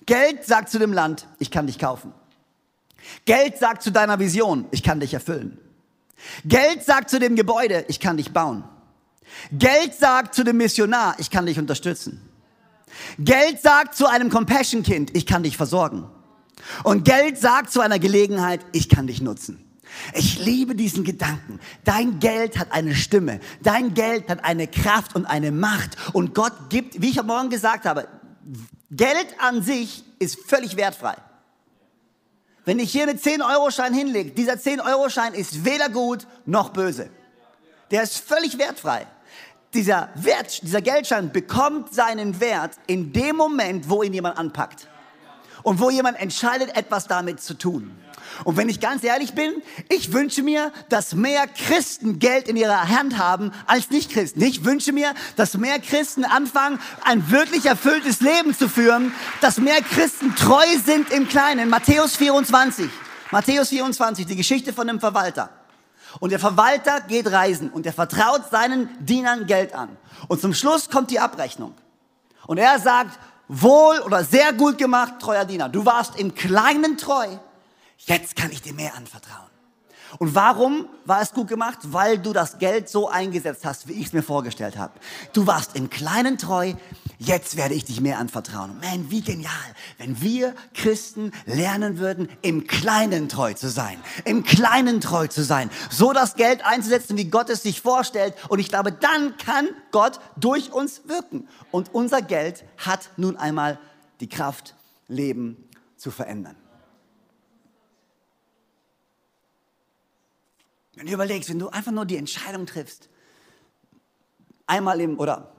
Geld 0.05 0.45
sagt 0.45 0.71
zu 0.71 0.79
dem 0.79 0.93
Land, 0.93 1.27
ich 1.39 1.51
kann 1.51 1.67
dich 1.67 1.79
kaufen. 1.79 2.13
Geld 3.25 3.59
sagt 3.59 3.83
zu 3.83 3.91
deiner 3.91 4.19
Vision, 4.19 4.67
ich 4.71 4.83
kann 4.83 5.01
dich 5.01 5.15
erfüllen. 5.15 5.59
Geld 6.45 6.85
sagt 6.85 7.11
zu 7.11 7.19
dem 7.19 7.37
Gebäude, 7.37 7.85
ich 7.89 8.01
kann 8.01 8.17
dich 8.17 8.33
bauen. 8.33 8.65
Geld 9.53 9.95
sagt 9.95 10.35
zu 10.35 10.45
dem 10.45 10.57
Missionar, 10.57 11.17
ich 11.19 11.31
kann 11.31 11.47
dich 11.47 11.59
unterstützen. 11.59 12.21
Geld 13.19 13.61
sagt 13.61 13.95
zu 13.95 14.07
einem 14.07 14.31
Compassion-Kind, 14.31 15.17
ich 15.17 15.27
kann 15.27 15.43
dich 15.43 15.57
versorgen. 15.57 16.07
Und 16.85 17.05
Geld 17.05 17.39
sagt 17.39 17.71
zu 17.71 17.81
einer 17.81 17.99
Gelegenheit, 17.99 18.61
ich 18.73 18.89
kann 18.89 19.07
dich 19.07 19.21
nutzen. 19.21 19.63
Ich 20.15 20.39
liebe 20.39 20.75
diesen 20.75 21.05
Gedanken. 21.05 21.61
Dein 21.85 22.19
Geld 22.19 22.59
hat 22.59 22.73
eine 22.73 22.95
Stimme. 22.95 23.41
Dein 23.63 23.95
Geld 23.95 24.29
hat 24.29 24.45
eine 24.45 24.67
Kraft 24.67 25.15
und 25.15 25.27
eine 25.27 25.53
Macht. 25.53 25.97
Und 26.13 26.35
Gott 26.35 26.71
gibt, 26.71 27.01
wie 27.01 27.11
ich 27.11 27.21
am 27.21 27.27
Morgen 27.27 27.51
gesagt 27.51 27.87
habe, 27.87 28.09
Geld 28.91 29.29
an 29.39 29.63
sich 29.63 30.05
ist 30.19 30.39
völlig 30.47 30.77
wertfrei. 30.77 31.17
Wenn 32.65 32.79
ich 32.79 32.91
hier 32.91 33.05
einen 33.05 33.19
10-Euro-Schein 33.19 33.95
hinlege, 33.95 34.33
dieser 34.33 34.55
10-Euro-Schein 34.55 35.35
ist 35.35 35.65
weder 35.65 35.89
gut 35.89 36.27
noch 36.47 36.71
böse. 36.71 37.11
Der 37.91 38.03
ist 38.03 38.19
völlig 38.19 38.59
wertfrei. 38.59 39.07
Dieser, 39.75 40.09
Wert, 40.15 40.63
dieser 40.63 40.81
Geldschein 40.81 41.33
bekommt 41.33 41.95
seinen 41.95 42.41
Wert 42.41 42.73
in 42.87 43.13
dem 43.13 43.37
Moment, 43.37 43.89
wo 43.89 44.03
ihn 44.03 44.13
jemand 44.13 44.39
anpackt. 44.39 44.89
Und 45.67 45.81
wo 45.81 45.91
jemand 45.91 46.21
entscheidet, 46.21 46.77
etwas 46.77 47.09
damit 47.09 47.41
zu 47.41 47.55
tun. 47.55 47.91
Und 48.45 48.57
wenn 48.57 48.69
ich 48.69 48.79
ganz 48.79 49.03
ehrlich 49.03 49.35
bin, 49.35 49.51
ich 49.89 50.13
wünsche 50.13 50.45
mir, 50.45 50.71
dass 50.91 51.13
mehr 51.13 51.49
Christen 51.49 52.21
Geld 52.21 52.47
in 52.47 52.55
ihrer 52.55 52.89
Hand 52.89 53.19
haben 53.19 53.51
als 53.67 53.91
Nicht-Christen. 53.91 54.41
Ich 54.43 54.65
wünsche 54.65 54.93
mir, 54.93 55.13
dass 55.35 55.57
mehr 55.57 55.81
Christen 55.81 56.25
anfangen, 56.25 56.79
ein 57.03 57.33
wirklich 57.33 57.67
erfülltes 57.67 58.21
Leben 58.21 58.57
zu 58.57 58.69
führen, 58.69 59.13
dass 59.41 59.59
mehr 59.59 59.83
Christen 59.83 60.37
treu 60.37 60.65
sind 60.85 61.11
im 61.11 61.27
Kleinen. 61.27 61.69
Matthäus 61.69 62.15
24. 62.15 62.89
Matthäus 63.33 63.71
24, 63.71 64.25
die 64.25 64.37
Geschichte 64.37 64.73
von 64.73 64.87
dem 64.87 65.01
Verwalter. 65.01 65.51
Und 66.21 66.31
der 66.31 66.39
Verwalter 66.39 67.01
geht 67.01 67.27
reisen 67.33 67.71
und 67.71 67.87
er 67.87 67.93
vertraut 67.93 68.53
seinen 68.53 68.89
Dienern 69.05 69.47
Geld 69.47 69.75
an. 69.75 69.97
Und 70.29 70.41
zum 70.41 70.55
Schluss 70.55 70.91
kommt 70.91 71.11
die 71.11 71.19
Abrechnung. 71.19 71.75
Und 72.47 72.59
er 72.59 72.79
sagt, 72.79 73.19
wohl 73.49 73.99
oder 74.01 74.25
sehr 74.25 74.53
gut 74.53 74.79
gemacht, 74.79 75.15
treuer 75.21 75.45
Diener. 75.45 75.69
Du 75.69 75.85
warst 75.85 76.19
im 76.19 76.35
Kleinen 76.35 76.97
treu 76.97 77.27
Jetzt 77.99 78.37
kann 78.37 78.53
ich 78.53 78.63
dir 78.63 78.75
mehr 78.75 78.95
anvertrauen. 78.95 79.51
Und 80.19 80.35
warum 80.35 80.89
war 81.05 81.21
es 81.21 81.33
gut 81.33 81.49
gemacht? 81.49 81.79
Weil 81.83 82.19
du 82.19 82.33
das 82.33 82.59
Geld 82.59 82.89
so 82.89 83.09
eingesetzt 83.09 83.65
hast, 83.65 83.89
wie 83.89 83.95
ich 83.95 84.07
es 84.07 84.13
mir 84.13 84.23
vorgestellt 84.23 84.79
habe. 84.79 84.93
Du 85.33 85.47
warst 85.47 85.75
im 85.75 85.91
Kleinen 85.91 86.39
treu, 86.39 86.75
jetzt 87.19 87.57
werde 87.57 87.75
ich 87.75 87.85
dich 87.85 88.01
mehr 88.01 88.19
anvertrauen. 88.19 88.79
Man, 88.81 89.11
wie 89.11 89.23
genial, 89.23 89.53
wenn 89.99 90.21
wir 90.21 90.55
Christen 90.75 91.33
lernen 91.45 91.99
würden, 91.99 92.29
im 92.43 92.67
Kleinen 92.67 93.29
treu 93.29 93.55
zu 93.55 93.69
sein. 93.69 93.99
Im 94.25 94.45
Kleinen 94.45 95.01
treu 95.01 95.27
zu 95.27 95.43
sein. 95.43 95.71
So 95.91 96.13
das 96.13 96.35
Geld 96.35 96.65
einzusetzen, 96.65 97.17
wie 97.17 97.27
Gott 97.27 97.51
es 97.51 97.63
sich 97.63 97.81
vorstellt. 97.81 98.35
Und 98.49 98.59
ich 98.59 98.69
glaube, 98.69 98.93
dann 98.93 99.37
kann 99.39 99.69
Gott 99.91 100.21
durch 100.37 100.73
uns 100.73 101.03
wirken. 101.07 101.49
Und 101.71 101.95
unser 101.95 102.23
Geld 102.23 102.65
hat 102.79 103.11
nun 103.17 103.37
einmal 103.37 103.79
die 104.21 104.29
Kraft, 104.29 104.75
Leben 105.09 105.57
zu 105.97 106.11
verändern. 106.11 106.57
Wenn 110.95 111.07
du 111.07 111.13
überlegst, 111.13 111.51
wenn 111.51 111.59
du 111.59 111.69
einfach 111.69 111.93
nur 111.93 112.07
die 112.07 112.17
Entscheidung 112.17 112.67
triffst, 112.67 113.09
einmal 114.67 115.01
im 115.01 115.19
oder 115.19 115.56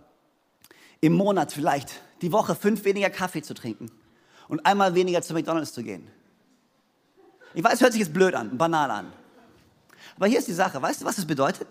im 1.02 1.14
Monat 1.14 1.52
vielleicht 1.52 2.02
die 2.22 2.32
Woche 2.32 2.56
fünf 2.56 2.84
weniger 2.84 3.10
Kaffee 3.10 3.42
zu 3.42 3.54
trinken 3.54 3.92
und 4.48 4.66
einmal 4.66 4.96
weniger 4.96 5.22
zu 5.22 5.34
McDonald's 5.34 5.74
zu 5.74 5.84
gehen. 5.84 6.08
Ich 7.54 7.64
weiß, 7.64 7.82
hört 7.82 7.94
sich 7.94 8.02
jetzt 8.02 8.14
blöd 8.14 8.34
an, 8.36 8.58
banal 8.58 8.90
an. 8.92 9.14
Aber 10.16 10.28
hier 10.28 10.40
ist 10.40 10.48
die 10.48 10.54
Sache, 10.54 10.82
weißt 10.82 11.02
du, 11.02 11.06
was 11.06 11.16
das 11.16 11.26
bedeutet? 11.26 11.68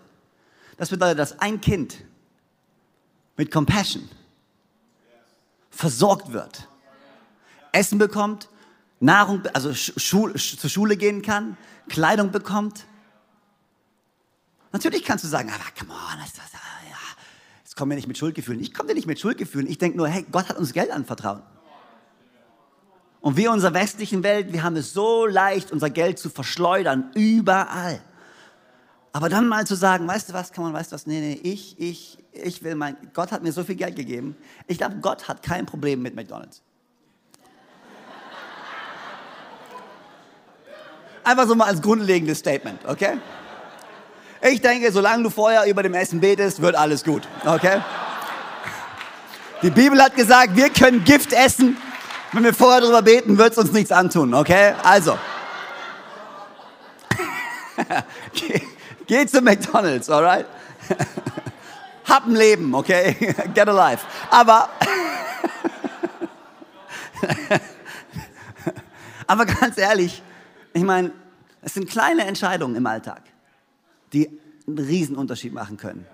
Das 0.77 0.89
bedeutet, 0.89 1.19
dass 1.19 1.39
ein 1.39 1.59
Kind 1.59 1.97
mit 3.35 3.51
Compassion 3.51 4.07
versorgt 5.69 6.31
wird, 6.31 6.67
Essen 7.71 7.97
bekommt, 7.99 8.49
Nahrung, 8.99 9.45
also 9.53 9.73
Schul, 9.73 10.35
zur 10.35 10.69
Schule 10.69 10.97
gehen 10.97 11.21
kann, 11.21 11.57
Kleidung 11.87 12.31
bekommt, 12.31 12.87
Natürlich 14.71 15.03
kannst 15.03 15.23
du 15.23 15.27
sagen, 15.27 15.49
aber 15.49 15.63
come 15.77 15.91
on, 15.91 16.19
das, 16.19 16.33
das, 16.33 16.51
ja, 17.77 17.79
kommen 17.79 17.91
wir 17.91 17.95
nicht 17.95 18.07
mit 18.07 18.17
Schuldgefühlen. 18.17 18.61
Ich 18.61 18.73
komme 18.73 18.89
dir 18.89 18.95
nicht 18.95 19.07
mit 19.07 19.19
Schuldgefühlen. 19.19 19.67
Ich 19.67 19.77
denke 19.77 19.97
nur, 19.97 20.07
hey, 20.07 20.25
Gott 20.31 20.49
hat 20.49 20.57
uns 20.57 20.73
Geld 20.73 20.91
anvertraut. 20.91 21.43
Und 23.21 23.37
wir 23.37 23.47
in 23.47 23.53
unserer 23.53 23.73
westlichen 23.73 24.23
Welt, 24.23 24.53
wir 24.53 24.63
haben 24.63 24.75
es 24.75 24.93
so 24.93 25.25
leicht, 25.25 25.71
unser 25.71 25.89
Geld 25.89 26.19
zu 26.19 26.29
verschleudern, 26.29 27.11
überall. 27.13 27.99
Aber 29.11 29.29
dann 29.29 29.47
mal 29.47 29.65
zu 29.65 29.75
sagen, 29.75 30.07
weißt 30.07 30.29
du 30.29 30.33
was, 30.33 30.51
kann 30.51 30.63
man, 30.63 30.73
weißt 30.73 30.91
du 30.91 30.95
was, 30.95 31.07
nee, 31.07 31.19
nee, 31.19 31.39
ich, 31.43 31.79
ich, 31.79 32.19
ich 32.31 32.63
will 32.63 32.75
mein, 32.75 32.95
Gott 33.13 33.31
hat 33.31 33.43
mir 33.43 33.51
so 33.51 33.63
viel 33.63 33.75
Geld 33.75 33.95
gegeben. 33.95 34.35
Ich 34.67 34.77
glaube, 34.77 34.97
Gott 35.01 35.27
hat 35.27 35.41
kein 35.41 35.65
Problem 35.65 36.01
mit 36.01 36.15
McDonalds. 36.15 36.61
Einfach 41.23 41.47
so 41.47 41.55
mal 41.55 41.65
als 41.65 41.81
grundlegendes 41.81 42.39
Statement, 42.39 42.85
okay? 42.85 43.17
Ich 44.41 44.61
denke, 44.61 44.91
solange 44.91 45.23
du 45.23 45.29
vorher 45.29 45.65
über 45.65 45.83
dem 45.83 45.93
Essen 45.93 46.19
betest, 46.19 46.61
wird 46.61 46.75
alles 46.75 47.03
gut. 47.03 47.27
Okay? 47.45 47.81
Die 49.61 49.71
Bibel 49.71 50.01
hat 50.01 50.15
gesagt, 50.15 50.55
wir 50.55 50.69
können 50.69 51.03
Gift 51.03 51.33
essen. 51.33 51.77
Wenn 52.31 52.43
wir 52.43 52.53
vorher 52.53 52.81
darüber 52.81 53.01
beten, 53.01 53.37
wird 53.37 53.53
es 53.53 53.57
uns 53.57 53.71
nichts 53.71 53.91
antun. 53.91 54.33
Okay? 54.33 54.73
Also. 54.83 55.17
geh, 58.33 58.61
geh 59.07 59.25
zu 59.25 59.41
McDonalds, 59.41 60.09
alright? 60.09 60.45
Hab 62.05 62.25
ein 62.25 62.35
Leben, 62.35 62.73
okay? 62.75 63.15
Get 63.53 63.67
alive. 63.67 64.01
Aber. 64.29 64.69
Aber 69.25 69.45
ganz 69.45 69.77
ehrlich, 69.77 70.21
ich 70.73 70.83
meine, 70.83 71.11
es 71.61 71.73
sind 71.73 71.89
kleine 71.89 72.25
Entscheidungen 72.25 72.75
im 72.75 72.85
Alltag 72.85 73.21
die 74.13 74.29
einen 74.67 74.79
Riesenunterschied 74.79 75.53
machen 75.53 75.77
können. 75.77 76.05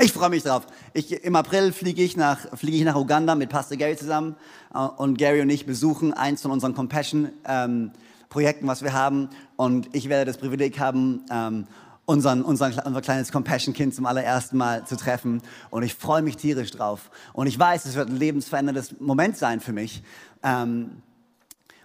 Ich 0.00 0.12
freue 0.12 0.28
mich 0.28 0.42
drauf. 0.42 0.66
Ich, 0.92 1.12
Im 1.12 1.36
April 1.36 1.72
fliege 1.72 2.02
ich, 2.02 2.16
nach, 2.16 2.58
fliege 2.58 2.76
ich 2.76 2.84
nach 2.84 2.96
Uganda 2.96 3.34
mit 3.34 3.48
Pastor 3.48 3.76
Gary 3.76 3.96
zusammen 3.96 4.36
äh, 4.74 4.78
und 4.78 5.18
Gary 5.18 5.40
und 5.40 5.50
ich 5.50 5.66
besuchen 5.66 6.12
eins 6.12 6.42
von 6.42 6.50
unseren 6.50 6.74
Compassion-Projekten, 6.74 8.64
ähm, 8.64 8.68
was 8.68 8.82
wir 8.82 8.92
haben. 8.92 9.30
Und 9.56 9.94
ich 9.94 10.08
werde 10.08 10.24
das 10.24 10.38
Privileg 10.38 10.80
haben, 10.80 11.24
ähm, 11.30 11.66
unseren, 12.06 12.42
unseren, 12.42 12.78
unser 12.84 13.00
kleines 13.00 13.30
Compassion-Kind 13.32 13.94
zum 13.94 14.06
allerersten 14.06 14.56
Mal 14.56 14.84
zu 14.84 14.96
treffen. 14.96 15.42
Und 15.70 15.84
ich 15.84 15.94
freue 15.94 16.22
mich 16.22 16.36
tierisch 16.36 16.72
drauf. 16.72 17.10
Und 17.32 17.46
ich 17.46 17.58
weiß, 17.58 17.84
es 17.86 17.94
wird 17.94 18.08
ein 18.08 18.16
lebensveränderndes 18.16 19.00
Moment 19.00 19.36
sein 19.36 19.60
für 19.60 19.72
mich. 19.72 20.02
Ähm, 20.42 21.02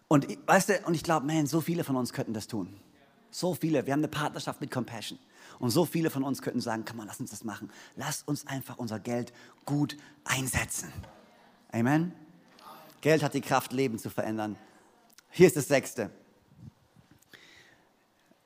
und, 0.07 0.27
weißt 0.47 0.69
du, 0.69 0.73
und 0.87 0.95
ich 0.95 1.03
glaube, 1.03 1.27
man, 1.27 1.45
so 1.45 1.61
viele 1.61 1.83
von 1.83 1.95
uns 1.95 2.11
könnten 2.11 2.33
das 2.33 2.47
tun. 2.47 2.73
So 3.31 3.53
viele. 3.53 3.85
Wir 3.85 3.93
haben 3.93 3.99
eine 3.99 4.07
Partnerschaft 4.07 4.61
mit 4.61 4.71
Compassion. 4.71 5.19
Und 5.59 5.71
so 5.71 5.85
viele 5.85 6.09
von 6.09 6.23
uns 6.23 6.41
könnten 6.41 6.61
sagen, 6.61 6.85
komm 6.87 6.97
mal, 6.97 7.05
lass 7.05 7.19
uns 7.19 7.31
das 7.31 7.43
machen. 7.43 7.69
Lass 7.95 8.23
uns 8.23 8.47
einfach 8.47 8.77
unser 8.77 8.99
Geld 8.99 9.33
gut 9.65 9.97
einsetzen. 10.23 10.91
Amen. 11.71 12.13
Geld 13.01 13.23
hat 13.23 13.33
die 13.33 13.41
Kraft, 13.41 13.73
Leben 13.73 13.99
zu 13.99 14.09
verändern. 14.09 14.55
Hier 15.29 15.47
ist 15.47 15.55
das 15.55 15.67
Sechste. 15.67 16.09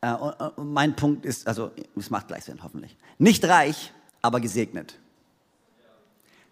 Äh, 0.02 0.14
und 0.14 0.74
mein 0.74 0.96
Punkt 0.96 1.26
ist, 1.26 1.48
also 1.48 1.72
es 1.96 2.10
macht 2.10 2.28
gleich 2.28 2.44
Sinn, 2.46 2.62
hoffentlich. 2.64 2.98
Nicht 3.18 3.46
reich, 3.46 3.94
aber 4.22 4.40
gesegnet. 4.42 5.00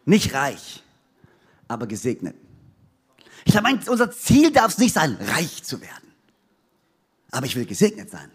Nicht 0.05 0.33
reich, 0.33 0.83
aber 1.67 1.85
gesegnet. 1.85 2.35
Ich 3.45 3.51
glaube, 3.51 3.79
unser 3.89 4.11
Ziel 4.11 4.51
darf 4.51 4.71
es 4.71 4.77
nicht 4.77 4.93
sein, 4.93 5.17
reich 5.19 5.63
zu 5.63 5.81
werden 5.81 6.10
aber 7.31 7.45
ich 7.45 7.55
will 7.55 7.65
gesegnet 7.65 8.11
sein. 8.11 8.29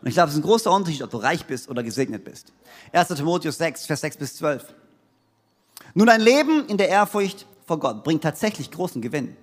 Und 0.00 0.08
ich 0.08 0.14
glaube, 0.14 0.28
es 0.28 0.34
ist 0.34 0.40
ein 0.40 0.46
großer 0.46 0.72
Unterschied, 0.72 1.02
ob 1.02 1.10
du 1.10 1.18
reich 1.18 1.44
bist 1.44 1.68
oder 1.68 1.82
gesegnet 1.82 2.24
bist. 2.24 2.52
1. 2.92 3.08
Timotheus 3.08 3.58
6, 3.58 3.86
Vers 3.86 4.00
6 4.00 4.16
bis 4.16 4.36
12. 4.36 4.74
Nun, 5.94 6.08
ein 6.08 6.20
Leben 6.20 6.66
in 6.66 6.78
der 6.78 6.88
Ehrfurcht 6.88 7.46
vor 7.66 7.78
Gott 7.78 8.02
bringt 8.02 8.22
tatsächlich 8.22 8.70
großen 8.70 9.02
Gewinn. 9.02 9.36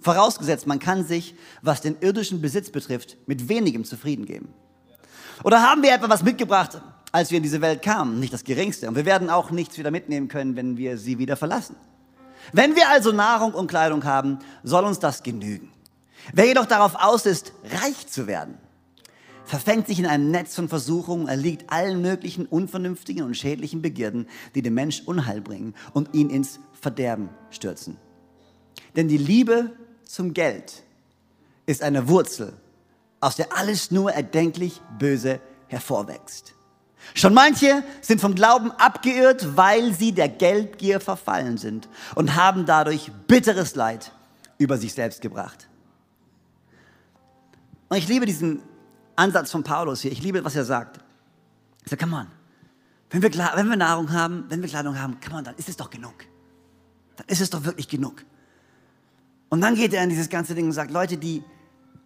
Vorausgesetzt, 0.00 0.66
man 0.66 0.78
kann 0.78 1.04
sich, 1.04 1.34
was 1.62 1.80
den 1.80 1.96
irdischen 2.00 2.42
Besitz 2.42 2.70
betrifft, 2.70 3.16
mit 3.26 3.48
wenigem 3.48 3.84
zufrieden 3.84 4.26
geben. 4.26 4.52
Oder 5.42 5.62
haben 5.62 5.82
wir 5.82 5.92
etwa 5.92 6.08
was 6.10 6.22
mitgebracht, 6.22 6.80
als 7.10 7.30
wir 7.30 7.38
in 7.38 7.42
diese 7.42 7.60
Welt 7.62 7.80
kamen? 7.82 8.20
Nicht 8.20 8.32
das 8.32 8.44
Geringste. 8.44 8.88
Und 8.88 8.96
wir 8.96 9.06
werden 9.06 9.30
auch 9.30 9.50
nichts 9.50 9.78
wieder 9.78 9.90
mitnehmen 9.90 10.28
können, 10.28 10.56
wenn 10.56 10.76
wir 10.76 10.98
sie 10.98 11.18
wieder 11.18 11.36
verlassen. 11.36 11.76
Wenn 12.52 12.76
wir 12.76 12.90
also 12.90 13.12
Nahrung 13.12 13.54
und 13.54 13.68
Kleidung 13.68 14.04
haben, 14.04 14.38
soll 14.62 14.84
uns 14.84 14.98
das 14.98 15.22
genügen. 15.22 15.72
Wer 16.32 16.46
jedoch 16.46 16.66
darauf 16.66 16.94
aus 16.96 17.26
ist, 17.26 17.52
reich 17.82 18.06
zu 18.06 18.26
werden, 18.26 18.58
verfängt 19.44 19.86
sich 19.86 19.98
in 19.98 20.06
einem 20.06 20.30
Netz 20.30 20.54
von 20.54 20.68
Versuchungen, 20.68 21.28
erliegt 21.28 21.70
allen 21.70 22.00
möglichen 22.00 22.46
unvernünftigen 22.46 23.24
und 23.24 23.36
schädlichen 23.36 23.82
Begierden, 23.82 24.26
die 24.54 24.62
dem 24.62 24.74
Mensch 24.74 25.02
Unheil 25.04 25.40
bringen 25.40 25.74
und 25.92 26.14
ihn 26.14 26.30
ins 26.30 26.60
Verderben 26.80 27.28
stürzen. 27.50 27.98
Denn 28.96 29.08
die 29.08 29.18
Liebe 29.18 29.72
zum 30.04 30.34
Geld 30.34 30.82
ist 31.66 31.82
eine 31.82 32.08
Wurzel, 32.08 32.54
aus 33.20 33.36
der 33.36 33.56
alles 33.56 33.90
nur 33.90 34.12
erdenklich 34.12 34.80
Böse 34.98 35.40
hervorwächst. 35.68 36.54
Schon 37.12 37.34
manche 37.34 37.82
sind 38.00 38.20
vom 38.20 38.34
Glauben 38.34 38.70
abgeirrt, 38.72 39.56
weil 39.56 39.92
sie 39.92 40.12
der 40.12 40.28
Geldgier 40.28 41.00
verfallen 41.00 41.58
sind 41.58 41.88
und 42.14 42.34
haben 42.34 42.64
dadurch 42.64 43.10
bitteres 43.26 43.74
Leid 43.74 44.12
über 44.56 44.78
sich 44.78 44.94
selbst 44.94 45.20
gebracht. 45.20 45.68
Und 47.88 47.96
ich 47.96 48.08
liebe 48.08 48.26
diesen 48.26 48.62
Ansatz 49.16 49.50
von 49.50 49.62
Paulus 49.62 50.00
hier. 50.00 50.12
Ich 50.12 50.22
liebe, 50.22 50.44
was 50.44 50.56
er 50.56 50.64
sagt. 50.64 50.98
Er 51.84 51.90
sagt, 51.90 52.02
come 52.02 52.16
on, 52.16 52.26
wenn 53.10 53.22
wir, 53.22 53.30
wenn 53.32 53.68
wir 53.68 53.76
Nahrung 53.76 54.12
haben, 54.12 54.46
wenn 54.48 54.60
wir 54.62 54.68
Kleidung 54.68 54.98
haben, 54.98 55.18
come 55.20 55.38
on, 55.38 55.44
dann 55.44 55.54
ist 55.56 55.68
es 55.68 55.76
doch 55.76 55.90
genug. 55.90 56.14
Dann 57.16 57.26
ist 57.28 57.40
es 57.40 57.50
doch 57.50 57.64
wirklich 57.64 57.88
genug. 57.88 58.24
Und 59.50 59.60
dann 59.60 59.76
geht 59.76 59.92
er 59.92 60.02
in 60.02 60.10
dieses 60.10 60.28
ganze 60.28 60.54
Ding 60.54 60.66
und 60.66 60.72
sagt, 60.72 60.90
Leute, 60.90 61.16
die 61.16 61.44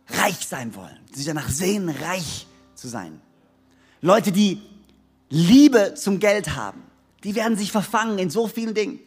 reich 0.09 0.47
sein 0.47 0.75
wollen, 0.75 0.99
die 1.11 1.17
sich 1.17 1.27
danach 1.27 1.49
sehen, 1.49 1.89
reich 1.89 2.47
zu 2.75 2.89
sein. 2.89 3.21
Leute, 4.01 4.33
die 4.33 4.61
Liebe 5.31 5.95
zum 5.95 6.19
Geld 6.19 6.57
haben, 6.57 6.83
die 7.25 7.35
werden 7.35 7.57
sich 7.57 7.73
verfangen 7.73 8.19
in 8.19 8.31
so 8.31 8.47
vielen 8.47 8.75
Dingen. 8.75 9.01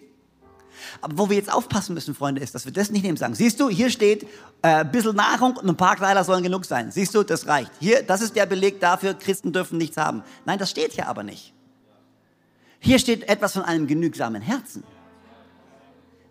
Aber 1.02 1.18
wo 1.18 1.30
wir 1.30 1.38
jetzt 1.38 1.52
aufpassen 1.52 1.94
müssen, 1.94 2.16
Freunde, 2.16 2.42
ist, 2.42 2.56
dass 2.56 2.66
wir 2.66 2.72
das 2.72 2.92
nicht 2.92 3.04
nehmen 3.04 3.18
sagen. 3.18 3.36
Siehst 3.36 3.60
du, 3.60 3.70
hier 3.70 3.90
steht, 3.90 4.24
äh, 4.62 4.68
ein 4.68 4.92
bisschen 4.92 5.16
Nahrung 5.16 5.58
und 5.58 5.70
ein 5.70 5.78
paar 5.78 5.96
Kleider 5.96 6.24
sollen 6.24 6.44
genug 6.44 6.66
sein. 6.66 6.92
Siehst 6.92 7.14
du, 7.14 7.24
das 7.24 7.48
reicht. 7.48 7.72
Hier, 7.80 8.04
das 8.04 8.22
ist 8.22 8.36
der 8.36 8.46
Beleg 8.46 8.80
dafür, 8.80 9.14
Christen 9.14 9.54
dürfen 9.54 9.78
nichts 9.78 9.98
haben. 9.98 10.24
Nein, 10.46 10.60
das 10.60 10.70
steht 10.72 10.94
hier 10.94 11.08
aber 11.08 11.24
nicht. 11.24 11.54
Hier 12.80 12.98
steht 12.98 13.30
etwas 13.30 13.54
von 13.54 13.64
einem 13.64 13.88
genügsamen 13.88 14.42
Herzen. 14.42 14.84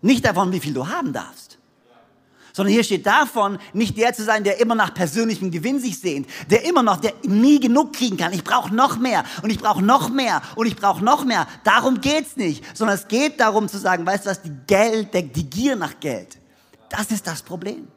Nicht 0.01 0.25
davon, 0.25 0.51
wie 0.51 0.59
viel 0.59 0.73
du 0.73 0.87
haben 0.87 1.13
darfst 1.13 1.60
sondern 2.53 2.73
hier 2.73 2.83
steht 2.83 3.05
davon, 3.05 3.57
nicht 3.73 3.97
der 3.97 4.13
zu 4.13 4.23
sein, 4.23 4.43
der 4.43 4.59
immer 4.59 4.75
nach 4.75 4.93
persönlichem 4.93 5.51
Gewinn 5.51 5.79
sich 5.79 5.99
sehnt, 5.99 6.27
der 6.49 6.65
immer 6.65 6.83
noch, 6.83 6.97
der 6.97 7.13
nie 7.23 7.59
genug 7.59 7.93
kriegen 7.93 8.17
kann. 8.17 8.33
Ich 8.33 8.43
brauche 8.43 8.73
noch 8.73 8.97
mehr 8.97 9.23
und 9.41 9.49
ich 9.49 9.59
brauche 9.59 9.81
noch 9.81 10.09
mehr 10.09 10.41
und 10.55 10.67
ich 10.67 10.75
brauche 10.75 11.03
noch 11.03 11.25
mehr. 11.25 11.47
Darum 11.63 12.01
geht's 12.01 12.35
nicht, 12.37 12.65
sondern 12.77 12.97
es 12.97 13.07
geht 13.07 13.39
darum 13.39 13.67
zu 13.67 13.77
sagen, 13.77 14.05
weißt 14.05 14.25
du 14.25 14.29
was, 14.29 14.41
die 14.41 14.53
Geld, 14.67 15.13
die 15.13 15.49
Gier 15.49 15.75
nach 15.75 15.99
Geld, 15.99 16.37
das 16.89 17.11
ist 17.11 17.25
das 17.25 17.41
Problem. 17.41 17.87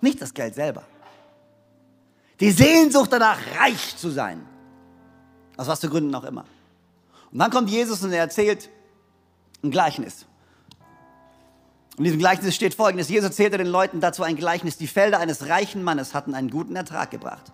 Nicht 0.00 0.20
das 0.20 0.32
Geld 0.32 0.54
selber. 0.54 0.82
Die 2.40 2.50
Sehnsucht 2.50 3.12
danach, 3.12 3.38
reich 3.58 3.96
zu 3.96 4.10
sein. 4.10 4.46
Aus 5.56 5.66
was 5.66 5.80
für 5.80 5.88
Gründen 5.88 6.14
auch 6.14 6.24
immer. 6.24 6.44
Und 7.32 7.38
dann 7.38 7.50
kommt 7.50 7.70
Jesus 7.70 8.02
und 8.02 8.12
er 8.12 8.20
erzählt 8.20 8.68
ein 9.62 9.70
Gleichnis. 9.70 10.26
In 11.98 12.04
diesem 12.04 12.18
Gleichnis 12.18 12.54
steht 12.54 12.74
folgendes. 12.74 13.08
Jesus 13.08 13.30
erzählte 13.30 13.56
den 13.56 13.66
Leuten 13.66 14.00
dazu 14.00 14.22
ein 14.22 14.36
Gleichnis. 14.36 14.76
Die 14.76 14.86
Felder 14.86 15.18
eines 15.18 15.48
reichen 15.48 15.82
Mannes 15.82 16.12
hatten 16.12 16.34
einen 16.34 16.50
guten 16.50 16.76
Ertrag 16.76 17.10
gebracht. 17.10 17.52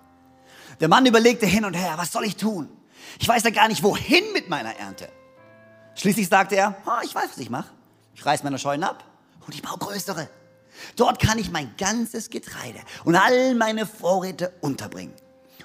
Der 0.81 0.89
Mann 0.89 1.07
überlegte 1.07 1.47
hin 1.47 1.65
und 1.65 1.75
her, 1.75 1.95
was 1.97 2.11
soll 2.11 2.25
ich 2.25 2.37
tun? 2.37 2.69
Ich 3.21 3.29
weiß 3.29 3.45
ja 3.45 3.51
gar 3.51 3.69
nicht, 3.69 3.83
wohin 3.83 4.25
mit 4.33 4.49
meiner 4.49 4.75
Ernte. 4.77 5.09
Schließlich 5.95 6.29
sagte 6.29 6.57
er, 6.57 6.75
oh, 6.87 7.05
ich 7.05 7.15
weiß, 7.15 7.31
was 7.31 7.39
ich 7.39 7.51
mache. 7.51 7.69
Ich 8.15 8.27
reiß 8.27 8.43
meine 8.43 8.59
Scheunen 8.59 8.85
ab 8.85 9.05
und 9.47 9.55
ich 9.55 9.63
baue 9.63 9.79
größere. 9.79 10.29
Dort 10.97 11.21
kann 11.21 11.39
ich 11.39 11.51
mein 11.51 11.75
ganzes 11.77 12.31
Getreide 12.31 12.81
und 13.05 13.15
all 13.15 13.55
meine 13.55 13.87
Vorräte 13.87 14.53
unterbringen. 14.61 15.15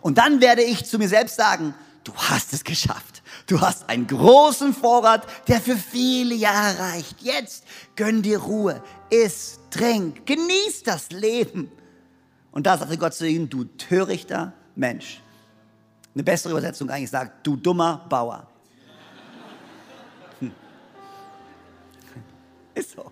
Und 0.02 0.18
dann 0.18 0.42
werde 0.42 0.62
ich 0.62 0.86
zu 0.86 1.00
mir 1.00 1.10
selbst 1.10 1.36
sagen, 1.36 1.74
du 2.04 2.14
hast 2.16 2.54
es 2.54 2.64
geschafft. 2.64 3.24
Du 3.48 3.62
hast 3.62 3.90
einen 3.90 4.08
großen 4.08 4.74
Vorrat, 4.74 5.26
der 5.48 5.62
für 5.62 5.78
viele 5.78 6.36
Jahre 6.36 6.80
reicht. 6.80 7.22
Jetzt 7.22 7.64
gönn 7.96 8.22
dir 8.22 8.40
Ruhe, 8.40 8.84
iss, 9.10 9.60
trink, 9.70 10.26
genieß 10.26 10.84
das 10.84 11.12
Leben. 11.12 11.72
Und 12.52 12.68
da 12.68 12.78
sagte 12.78 12.98
Gott 12.98 13.14
zu 13.14 13.26
ihm, 13.26 13.50
du 13.50 13.64
törichter 13.64 14.52
Mensch. 14.76 15.22
Eine 16.14 16.24
bessere 16.24 16.52
Übersetzung 16.52 16.90
eigentlich 16.90 17.10
sagt, 17.10 17.48
du 17.48 17.56
dummer 17.56 18.06
Bauer. 18.10 18.48
Hm. 20.40 20.52
Ist 22.76 22.92
so. 22.92 23.12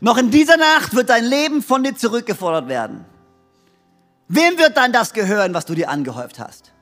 Noch 0.00 0.18
in 0.18 0.32
dieser 0.32 0.56
Nacht 0.56 0.94
wird 0.94 1.10
dein 1.10 1.24
Leben 1.24 1.62
von 1.62 1.84
dir 1.84 1.94
zurückgefordert 1.94 2.68
werden. 2.68 3.04
Wem 4.26 4.58
wird 4.58 4.76
dann 4.76 4.92
das 4.92 5.12
gehören, 5.12 5.54
was 5.54 5.64
du 5.64 5.74
dir 5.74 5.90
angehäuft 5.90 6.40
hast? 6.40 6.72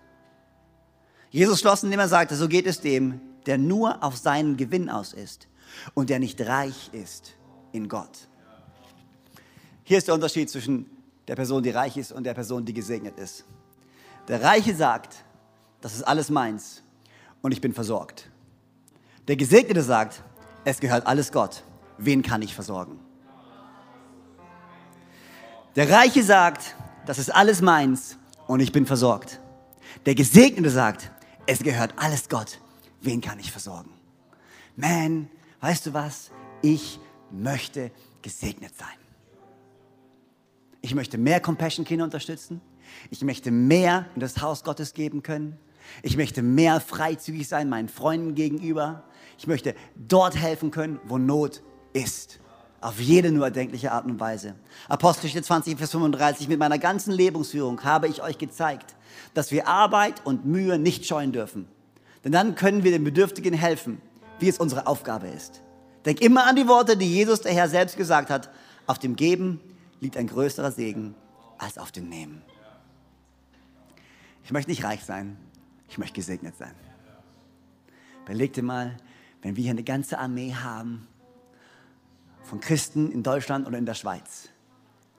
Jesus 1.35 1.59
schloss, 1.59 1.83
indem 1.83 1.99
er 1.99 2.07
sagte, 2.07 2.37
so 2.37 2.47
geht 2.47 2.65
es 2.65 2.81
dem, 2.81 3.21
der 3.47 3.59
nur 3.59 4.05
auf 4.05 4.17
seinen 4.17 4.57
Gewinn 4.57 4.89
aus 4.89 5.13
ist 5.13 5.49
und 5.93 6.09
der 6.09 6.21
nicht 6.21 6.41
reich 6.41 6.91
ist 6.93 7.35
in 7.73 7.89
Gott. 7.89 8.29
Hier 9.83 9.99
ist 9.99 10.07
der 10.07 10.15
Unterschied 10.15 10.49
zwischen 10.49 10.87
der 11.27 11.35
Person, 11.35 11.65
die 11.65 11.71
reich 11.71 11.97
ist 11.97 12.13
und 12.13 12.23
der 12.23 12.35
Person, 12.35 12.65
die 12.65 12.73
gesegnet 12.73 13.19
ist. 13.19 13.45
Der 14.29 14.45
Reiche 14.45 14.77
sagt, 14.77 15.25
das 15.81 15.97
ist 15.97 16.05
alles 16.05 16.31
meins 16.31 16.85
und 17.43 17.51
ich 17.51 17.61
bin 17.61 17.75
versorgt. 17.75 18.31
Der 19.27 19.35
Gesegnete 19.35 19.83
sagt, 19.83 20.23
es 20.65 20.79
gehört 20.79 21.05
alles 21.05 21.33
Gott. 21.33 21.65
Wen 21.99 22.23
kann 22.23 22.43
ich 22.43 22.55
versorgen? 22.55 23.01
Der 25.75 25.91
Reiche 25.91 26.23
sagt, 26.23 26.77
das 27.07 27.19
ist 27.19 27.35
alles 27.35 27.61
meins 27.61 28.19
und 28.47 28.61
ich 28.61 28.71
bin 28.71 28.87
versorgt. 28.87 29.41
Der 30.07 30.15
Gesegnete 30.15 30.71
sagt, 30.71 31.11
es 31.47 31.61
gehört 31.61 31.95
alles 31.97 32.29
Gott. 32.29 32.59
Wen 33.01 33.21
kann 33.21 33.39
ich 33.39 33.53
versorgen? 33.53 33.91
Man, 34.77 35.29
weißt 35.61 35.87
du 35.87 35.95
was? 35.95 36.31
Ich 36.63 36.99
möchte 37.31 37.91
gesegnet 38.23 38.77
sein. 38.77 38.89
Ich 40.81 40.95
möchte 40.95 41.19
mehr 41.19 41.41
Compassion-Kinder 41.41 42.05
unterstützen. 42.05 42.61
Ich 43.11 43.23
möchte 43.23 43.51
mehr 43.51 44.07
in 44.15 44.21
das 44.21 44.41
Haus 44.41 44.65
Gottes 44.65 44.95
geben 44.95 45.23
können. 45.23 45.59
Ich 46.03 46.17
möchte 46.17 46.43
mehr 46.43 46.81
freizügig 46.81 47.49
sein 47.49 47.69
meinen 47.69 47.89
Freunden 47.89 48.35
gegenüber. 48.35 49.05
Ich 49.39 49.47
möchte 49.47 49.75
dort 49.97 50.37
helfen 50.37 50.71
können, 50.71 51.01
wo 51.05 51.19
Not 51.19 51.63
ist. 51.93 52.41
Auf 52.81 53.01
jede 53.01 53.31
nur 53.31 53.47
erdenkliche 53.47 53.93
Art 53.93 54.05
und 54.05 54.21
Weise. 54.21 54.57
Apostelgeschichte 54.89 55.43
20, 55.43 55.79
Vers 55.79 55.91
35. 55.93 56.49
Mit 56.49 56.59
meiner 56.59 56.79
ganzen 56.79 57.13
Lebensführung 57.13 57.83
habe 57.83 58.09
ich 58.09 58.23
euch 58.23 58.37
gezeigt, 58.37 58.95
dass 59.35 59.51
wir 59.51 59.69
Arbeit 59.69 60.25
und 60.25 60.45
Mühe 60.45 60.79
nicht 60.79 61.07
scheuen 61.07 61.33
dürfen. 61.33 61.67
Denn 62.25 62.33
dann 62.33 62.55
können 62.55 62.85
wir 62.85 62.91
den 62.91 63.05
Bedürftigen 63.05 63.55
helfen, 63.55 64.01
wie 64.39 64.49
es 64.49 64.59
unsere 64.59 64.87
Aufgabe 64.87 65.29
ist. 65.29 65.63
Denk 66.05 66.21
immer 66.21 66.47
an 66.47 66.57
die 66.57 66.69
Worte, 66.69 66.97
die 66.97 67.13
Jesus 67.13 67.41
der 67.41 67.53
Herr 67.53 67.69
selbst 67.69 67.97
gesagt 67.97 68.31
hat. 68.31 68.51
Auf 68.87 68.99
dem 68.99 69.17
Geben 69.17 69.61
liegt 70.01 70.17
ein 70.17 70.27
größerer 70.27 70.71
Segen 70.71 71.15
als 71.59 71.79
auf 71.79 71.93
dem 71.93 72.09
Nehmen. 72.09 72.43
Ich 74.45 74.53
möchte 74.53 74.71
nicht 74.71 74.85
reich 74.85 75.03
sein, 75.05 75.39
ich 75.89 75.97
möchte 75.97 76.15
gesegnet 76.15 76.55
sein. 76.59 76.75
Überleg 78.25 78.53
dir 78.53 78.63
mal, 78.63 78.97
wenn 79.43 79.57
wir 79.57 79.63
hier 79.63 79.73
eine 79.73 79.85
ganze 79.85 80.19
Armee 80.19 80.55
haben 80.55 81.07
von 82.43 82.61
Christen 82.61 83.11
in 83.11 83.23
Deutschland 83.23 83.67
oder 83.67 83.79
in 83.79 83.87
der 83.87 83.95
Schweiz, 83.95 84.49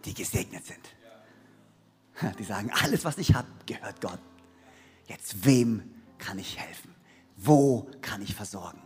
die 0.06 0.14
gesegnet 0.14 0.66
sind. 0.66 0.95
Die 2.40 2.44
sagen, 2.44 2.72
alles, 2.84 3.06
was 3.06 3.18
ich 3.18 3.34
habe, 3.34 3.48
gehört 3.66 4.02
Gott. 4.02 4.20
Jetzt 5.08 5.46
wem 5.46 5.84
kann 6.18 6.40
ich 6.40 6.60
helfen? 6.60 6.94
Wo 7.38 7.90
kann 8.02 8.22
ich 8.22 8.34
versorgen? 8.34 8.82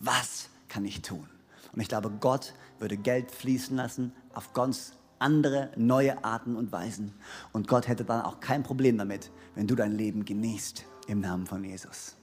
Was 0.00 0.48
kann 0.68 0.84
ich 0.84 1.02
tun? 1.02 1.28
Und 1.72 1.80
ich 1.80 1.88
glaube, 1.88 2.10
Gott 2.10 2.54
würde 2.78 2.96
Geld 2.96 3.30
fließen 3.30 3.76
lassen 3.76 4.12
auf 4.32 4.52
ganz 4.52 4.94
andere, 5.18 5.70
neue 5.76 6.24
Arten 6.24 6.56
und 6.56 6.72
Weisen. 6.72 7.12
Und 7.52 7.68
Gott 7.68 7.86
hätte 7.86 8.04
dann 8.04 8.22
auch 8.22 8.40
kein 8.40 8.62
Problem 8.62 8.96
damit, 8.98 9.30
wenn 9.54 9.66
du 9.66 9.74
dein 9.74 9.92
Leben 9.92 10.24
genießt 10.24 10.84
im 11.06 11.20
Namen 11.20 11.46
von 11.46 11.62
Jesus. 11.62 12.16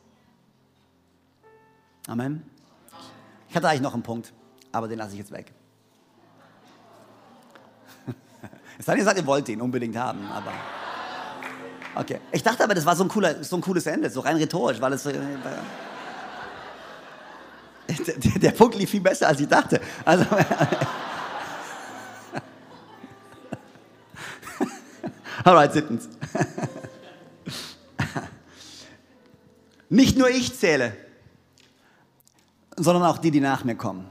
Amen. 2.08 2.44
Ich 3.50 3.56
hatte 3.56 3.70
eigentlich 3.70 3.82
noch 3.82 3.94
einen 3.94 4.04
Punkt, 4.04 4.34
aber 4.72 4.88
den 4.88 4.98
lasse 4.98 5.14
ich 5.14 5.20
jetzt 5.20 5.32
weg. 5.32 5.54
Es 8.78 8.86
sei 8.86 8.94
denn, 8.94 9.02
ihr 9.02 9.06
sagt, 9.06 9.18
ihr 9.18 9.26
wollt 9.26 9.50
ihn 9.50 9.62
unbedingt 9.62 9.98
haben, 9.98 10.26
aber. 10.32 10.52
Okay. 11.96 12.20
Ich 12.32 12.44
dachte 12.44 12.64
aber, 12.64 12.76
das 12.76 12.86
war 12.86 12.96
so 12.96 13.04
ein, 13.04 13.10
cooler, 13.10 13.44
so 13.44 13.56
ein 13.56 13.62
cooles 13.62 13.88
Ende, 13.88 14.10
so 14.10 14.20
rein 14.20 14.38
rhetorisch, 14.38 14.80
weil 14.80 14.94
es. 14.94 15.06
Äh, 15.06 15.14
der, 17.88 18.40
der, 18.40 18.52
Punkt 18.52 18.76
lief 18.76 18.92
viel 18.92 19.02
besser, 19.02 19.28
als 19.28 19.40
ich 19.40 19.48
dachte. 19.48 19.82
Also. 20.06 20.26
Alright, 25.44 25.74
sittens. 25.74 26.10
Nicht 29.90 30.18
nur 30.18 30.30
ich 30.30 30.54
zähle, 30.58 30.96
sondern 32.76 33.04
auch 33.04 33.18
die, 33.18 33.32
die 33.32 33.40
nach 33.40 33.64
mir 33.64 33.76
kommen. 33.76 34.06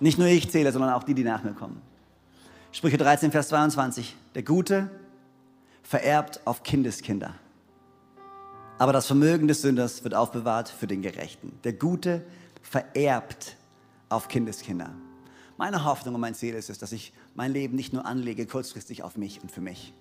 Nicht 0.00 0.18
nur 0.18 0.26
ich 0.26 0.50
zähle, 0.50 0.72
sondern 0.72 0.92
auch 0.92 1.04
die, 1.04 1.14
die 1.14 1.22
nach 1.22 1.44
mir 1.44 1.52
kommen. 1.52 1.80
Sprüche 2.76 2.98
13, 2.98 3.32
Vers 3.32 3.48
22. 3.48 4.14
Der 4.34 4.42
Gute 4.42 4.90
vererbt 5.82 6.42
auf 6.44 6.62
Kindeskinder. 6.62 7.34
Aber 8.76 8.92
das 8.92 9.06
Vermögen 9.06 9.48
des 9.48 9.62
Sünders 9.62 10.04
wird 10.04 10.14
aufbewahrt 10.14 10.68
für 10.68 10.86
den 10.86 11.00
Gerechten. 11.00 11.58
Der 11.64 11.72
Gute 11.72 12.22
vererbt 12.60 13.56
auf 14.10 14.28
Kindeskinder. 14.28 14.90
Meine 15.56 15.86
Hoffnung 15.86 16.16
und 16.16 16.20
mein 16.20 16.34
Ziel 16.34 16.54
ist 16.54 16.68
es, 16.68 16.78
dass 16.78 16.92
ich 16.92 17.14
mein 17.34 17.50
Leben 17.50 17.76
nicht 17.76 17.94
nur 17.94 18.04
anlege 18.04 18.44
kurzfristig 18.44 19.02
auf 19.02 19.16
mich 19.16 19.40
und 19.40 19.50
für 19.50 19.62
mich, 19.62 19.94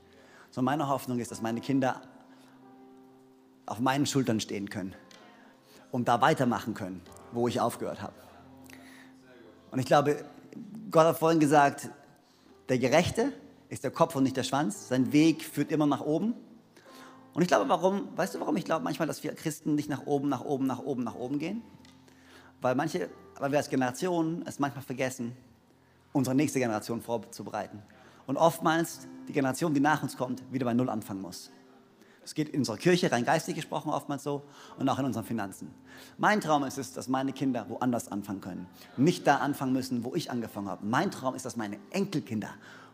sondern 0.51 0.77
meine 0.77 0.89
Hoffnung 0.89 1.19
ist, 1.19 1.31
dass 1.31 1.41
meine 1.41 1.61
Kinder 1.61 2.01
auf 3.67 3.79
meinen 3.79 4.05
Schultern 4.05 4.41
stehen 4.41 4.69
können 4.69 4.93
und 5.91 6.09
da 6.09 6.19
weitermachen 6.19 6.73
können, 6.73 6.99
wo 7.31 7.47
ich 7.47 7.61
aufgehört 7.61 8.01
habe. 8.01 8.15
Und 9.71 9.79
ich 9.79 9.85
glaube, 9.85 10.25
Gott 10.91 11.05
hat 11.05 11.17
vorhin 11.17 11.39
gesagt, 11.39 11.89
der 12.69 12.79
Gerechte 12.79 13.33
ist 13.69 13.83
der 13.83 13.91
Kopf 13.91 14.15
und 14.15 14.23
nicht 14.23 14.37
der 14.37 14.43
Schwanz. 14.43 14.87
Sein 14.89 15.11
Weg 15.11 15.43
führt 15.43 15.71
immer 15.71 15.85
nach 15.85 16.01
oben. 16.01 16.33
Und 17.33 17.41
ich 17.41 17.47
glaube, 17.47 17.67
warum, 17.67 18.07
weißt 18.15 18.35
du, 18.35 18.39
warum 18.39 18.55
ich 18.57 18.65
glaube 18.65 18.83
manchmal, 18.83 19.07
dass 19.07 19.23
wir 19.23 19.33
Christen 19.35 19.75
nicht 19.75 19.89
nach 19.89 20.05
oben, 20.05 20.29
nach 20.29 20.41
oben, 20.41 20.65
nach 20.65 20.79
oben, 20.79 21.03
nach 21.03 21.15
oben 21.15 21.37
gehen? 21.37 21.61
Weil 22.61 22.75
manche, 22.75 23.09
weil 23.37 23.51
wir 23.51 23.57
als 23.57 23.69
Generation 23.69 24.43
es 24.45 24.59
manchmal 24.59 24.83
vergessen, 24.83 25.35
unsere 26.13 26.35
nächste 26.35 26.59
Generation 26.59 27.01
vorzubereiten. 27.01 27.83
Und 28.25 28.37
oftmals 28.37 29.07
die 29.27 29.33
Generation, 29.33 29.73
die 29.73 29.81
nach 29.81 30.01
uns 30.01 30.15
kommt, 30.15 30.41
wieder 30.51 30.65
bei 30.65 30.73
Null 30.73 30.89
anfangen 30.89 31.21
muss. 31.21 31.51
Es 32.25 32.33
geht 32.33 32.49
in 32.49 32.59
unserer 32.59 32.77
Kirche, 32.77 33.11
rein 33.11 33.23
geistig 33.23 33.53
gesprochen, 33.55 33.89
oftmals 33.89 34.23
so 34.23 34.41
und 34.79 34.89
auch 34.89 34.97
in 34.97 35.05
unseren 35.05 35.23
Finanzen. 35.23 35.71
Mein 36.17 36.41
Traum 36.41 36.63
ist 36.63 36.79
es, 36.79 36.91
dass 36.91 37.07
meine 37.07 37.31
Kinder 37.33 37.69
woanders 37.69 38.11
anfangen 38.11 38.41
können. 38.41 38.67
Nicht 38.97 39.27
da 39.27 39.37
anfangen 39.37 39.73
müssen, 39.73 40.03
wo 40.03 40.15
ich 40.15 40.31
angefangen 40.31 40.67
habe. 40.67 40.83
Mein 40.83 41.11
Traum 41.11 41.35
ist, 41.35 41.45
dass 41.45 41.55
meine 41.55 41.77
Enkelkinder 41.91 42.49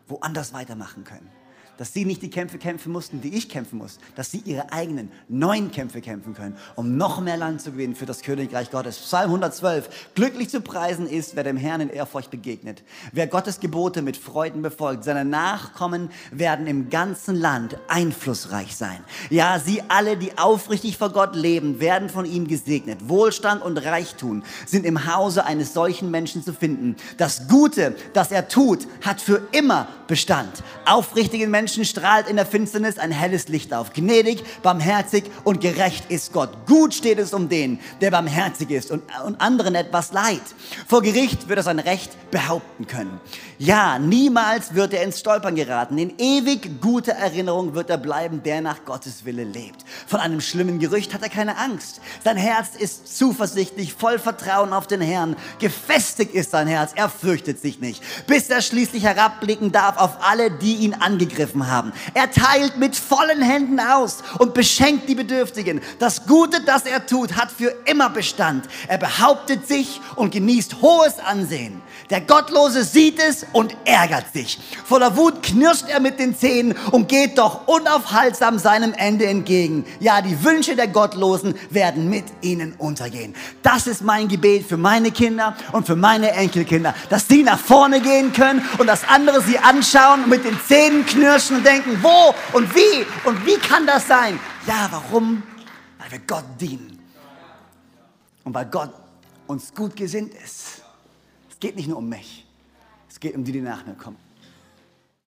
woanders 0.06 0.52
weitermachen 0.52 1.04
können 1.04 1.30
dass 1.78 1.92
sie 1.92 2.04
nicht 2.04 2.22
die 2.22 2.30
Kämpfe 2.30 2.58
kämpfen 2.58 2.92
mussten, 2.92 3.20
die 3.20 3.34
ich 3.36 3.48
kämpfen 3.48 3.78
muss, 3.78 3.98
dass 4.14 4.30
sie 4.30 4.42
ihre 4.44 4.72
eigenen 4.72 5.10
neuen 5.28 5.70
Kämpfe 5.70 6.00
kämpfen 6.00 6.34
können, 6.34 6.56
um 6.76 6.96
noch 6.96 7.20
mehr 7.20 7.36
Land 7.36 7.62
zu 7.62 7.72
gewinnen 7.72 7.94
für 7.94 8.06
das 8.06 8.22
Königreich 8.22 8.70
Gottes. 8.70 8.98
Psalm 8.98 9.30
112, 9.30 10.10
glücklich 10.14 10.48
zu 10.50 10.60
preisen 10.60 11.06
ist, 11.06 11.36
wer 11.36 11.44
dem 11.44 11.56
Herrn 11.56 11.80
in 11.80 11.90
Ehrfurcht 11.90 12.30
begegnet, 12.30 12.82
wer 13.12 13.26
Gottes 13.26 13.60
Gebote 13.60 14.02
mit 14.02 14.16
Freuden 14.16 14.62
befolgt, 14.62 15.04
seine 15.04 15.24
Nachkommen 15.24 16.10
werden 16.30 16.66
im 16.66 16.90
ganzen 16.90 17.36
Land 17.36 17.78
einflussreich 17.88 18.76
sein. 18.76 18.98
Ja, 19.30 19.58
sie 19.58 19.82
alle, 19.88 20.16
die 20.16 20.38
aufrichtig 20.38 20.98
vor 20.98 21.10
Gott 21.10 21.34
leben, 21.34 21.80
werden 21.80 22.08
von 22.08 22.24
ihm 22.24 22.46
gesegnet. 22.46 23.08
Wohlstand 23.08 23.62
und 23.62 23.78
Reichtum 23.78 24.42
sind 24.66 24.86
im 24.86 25.12
Hause 25.12 25.44
eines 25.44 25.72
solchen 25.72 26.10
Menschen 26.10 26.42
zu 26.42 26.52
finden. 26.52 26.96
Das 27.16 27.48
Gute, 27.48 27.96
das 28.12 28.30
er 28.30 28.48
tut, 28.48 28.86
hat 29.00 29.20
für 29.20 29.42
immer 29.52 29.88
Bestand. 30.06 30.62
Aufrichtigen 30.84 31.50
Menschen 31.50 31.71
Menschen 31.72 31.86
strahlt 31.86 32.28
in 32.28 32.36
der 32.36 32.44
Finsternis 32.44 32.98
ein 32.98 33.12
helles 33.12 33.48
Licht 33.48 33.72
auf. 33.72 33.94
Gnädig, 33.94 34.44
barmherzig 34.62 35.24
und 35.42 35.62
gerecht 35.62 36.10
ist 36.10 36.34
Gott. 36.34 36.50
Gut 36.66 36.92
steht 36.92 37.18
es 37.18 37.32
um 37.32 37.48
den, 37.48 37.80
der 38.02 38.10
barmherzig 38.10 38.70
ist 38.70 38.90
und, 38.90 39.02
und 39.24 39.40
anderen 39.40 39.74
etwas 39.74 40.12
leid. 40.12 40.42
Vor 40.86 41.00
Gericht 41.00 41.48
wird 41.48 41.60
er 41.60 41.62
sein 41.62 41.78
Recht 41.78 42.30
behaupten 42.30 42.86
können. 42.86 43.18
Ja, 43.64 43.96
niemals 44.00 44.74
wird 44.74 44.92
er 44.92 45.04
ins 45.04 45.20
Stolpern 45.20 45.54
geraten. 45.54 45.96
In 45.96 46.14
ewig 46.18 46.80
guter 46.80 47.12
Erinnerung 47.12 47.74
wird 47.74 47.90
er 47.90 47.96
bleiben, 47.96 48.42
der 48.42 48.60
nach 48.60 48.84
Gottes 48.84 49.24
Wille 49.24 49.44
lebt. 49.44 49.84
Von 50.08 50.18
einem 50.18 50.40
schlimmen 50.40 50.80
Gerücht 50.80 51.14
hat 51.14 51.22
er 51.22 51.28
keine 51.28 51.56
Angst. 51.56 52.00
Sein 52.24 52.36
Herz 52.36 52.70
ist 52.76 53.16
zuversichtlich, 53.16 53.94
voll 53.94 54.18
Vertrauen 54.18 54.72
auf 54.72 54.88
den 54.88 55.00
Herrn. 55.00 55.36
Gefestigt 55.60 56.34
ist 56.34 56.50
sein 56.50 56.66
Herz, 56.66 56.90
er 56.96 57.08
fürchtet 57.08 57.60
sich 57.60 57.78
nicht. 57.78 58.02
Bis 58.26 58.50
er 58.50 58.62
schließlich 58.62 59.04
herabblicken 59.04 59.70
darf 59.70 59.96
auf 59.96 60.16
alle, 60.28 60.50
die 60.50 60.78
ihn 60.78 60.94
angegriffen 60.94 61.52
gegriffen 61.52 61.70
haben. 61.70 61.92
Er 62.14 62.30
teilt 62.30 62.78
mit 62.78 62.96
vollen 62.96 63.42
Händen 63.42 63.80
aus 63.80 64.22
und 64.38 64.54
beschenkt 64.54 65.08
die 65.08 65.14
Bedürftigen. 65.14 65.80
Das 65.98 66.26
Gute, 66.26 66.62
das 66.64 66.84
er 66.84 67.06
tut, 67.06 67.36
hat 67.36 67.50
für 67.50 67.74
immer 67.86 68.10
Bestand. 68.10 68.66
Er 68.88 68.98
behauptet 68.98 69.66
sich 69.66 70.00
und 70.16 70.32
genießt 70.32 70.80
hohes 70.82 71.18
Ansehen. 71.18 71.80
Der 72.10 72.20
Gottlose 72.20 72.84
sieht 72.84 73.18
es 73.18 73.46
und 73.52 73.76
ärgert 73.84 74.32
sich. 74.32 74.58
Voller 74.84 75.16
Wut 75.16 75.42
knirscht 75.42 75.88
er 75.88 76.00
mit 76.00 76.18
den 76.18 76.36
Zähnen 76.36 76.76
und 76.90 77.08
geht 77.08 77.38
doch 77.38 77.66
unaufhaltsam 77.66 78.58
seinem 78.58 78.92
Ende 78.94 79.26
entgegen. 79.26 79.84
Ja, 80.00 80.20
die 80.20 80.42
Wünsche 80.44 80.76
der 80.76 80.88
Gottlosen 80.88 81.54
werden 81.70 82.08
mit 82.08 82.24
ihnen 82.40 82.74
untergehen. 82.78 83.34
Das 83.62 83.86
ist 83.86 84.02
mein 84.02 84.28
Gebet 84.28 84.66
für 84.66 84.76
meine 84.76 85.10
Kinder 85.10 85.56
und 85.72 85.86
für 85.86 85.96
meine 85.96 86.32
Enkelkinder, 86.32 86.94
dass 87.08 87.28
sie 87.28 87.42
nach 87.42 87.58
vorne 87.58 88.00
gehen 88.00 88.32
können 88.32 88.62
und 88.78 88.86
dass 88.86 89.08
andere 89.08 89.40
sie 89.42 89.58
anschauen 89.58 90.24
und 90.24 90.30
mit 90.30 90.44
den 90.44 90.58
Zähnen 90.66 91.04
knirschen 91.06 91.58
und 91.58 91.66
denken, 91.66 91.98
wo 92.02 92.34
und 92.56 92.74
wie 92.74 93.06
und 93.24 93.44
wie 93.46 93.56
kann 93.56 93.86
das 93.86 94.06
sein? 94.06 94.38
Ja, 94.66 94.88
warum? 94.90 95.42
Weil 95.98 96.10
wir 96.12 96.18
Gott 96.20 96.44
dienen. 96.60 96.98
Und 98.44 98.54
weil 98.54 98.66
Gott 98.66 98.90
uns 99.46 99.72
gut 99.74 99.94
gesinnt 99.94 100.34
ist 100.34 100.82
geht 101.62 101.76
nicht 101.76 101.88
nur 101.88 101.98
um 101.98 102.08
mich. 102.08 102.41
Geht 103.22 103.36
um 103.36 103.44
die, 103.44 103.52
die 103.52 103.60
nach 103.60 103.86
mir 103.86 103.94
kommen. 103.94 104.16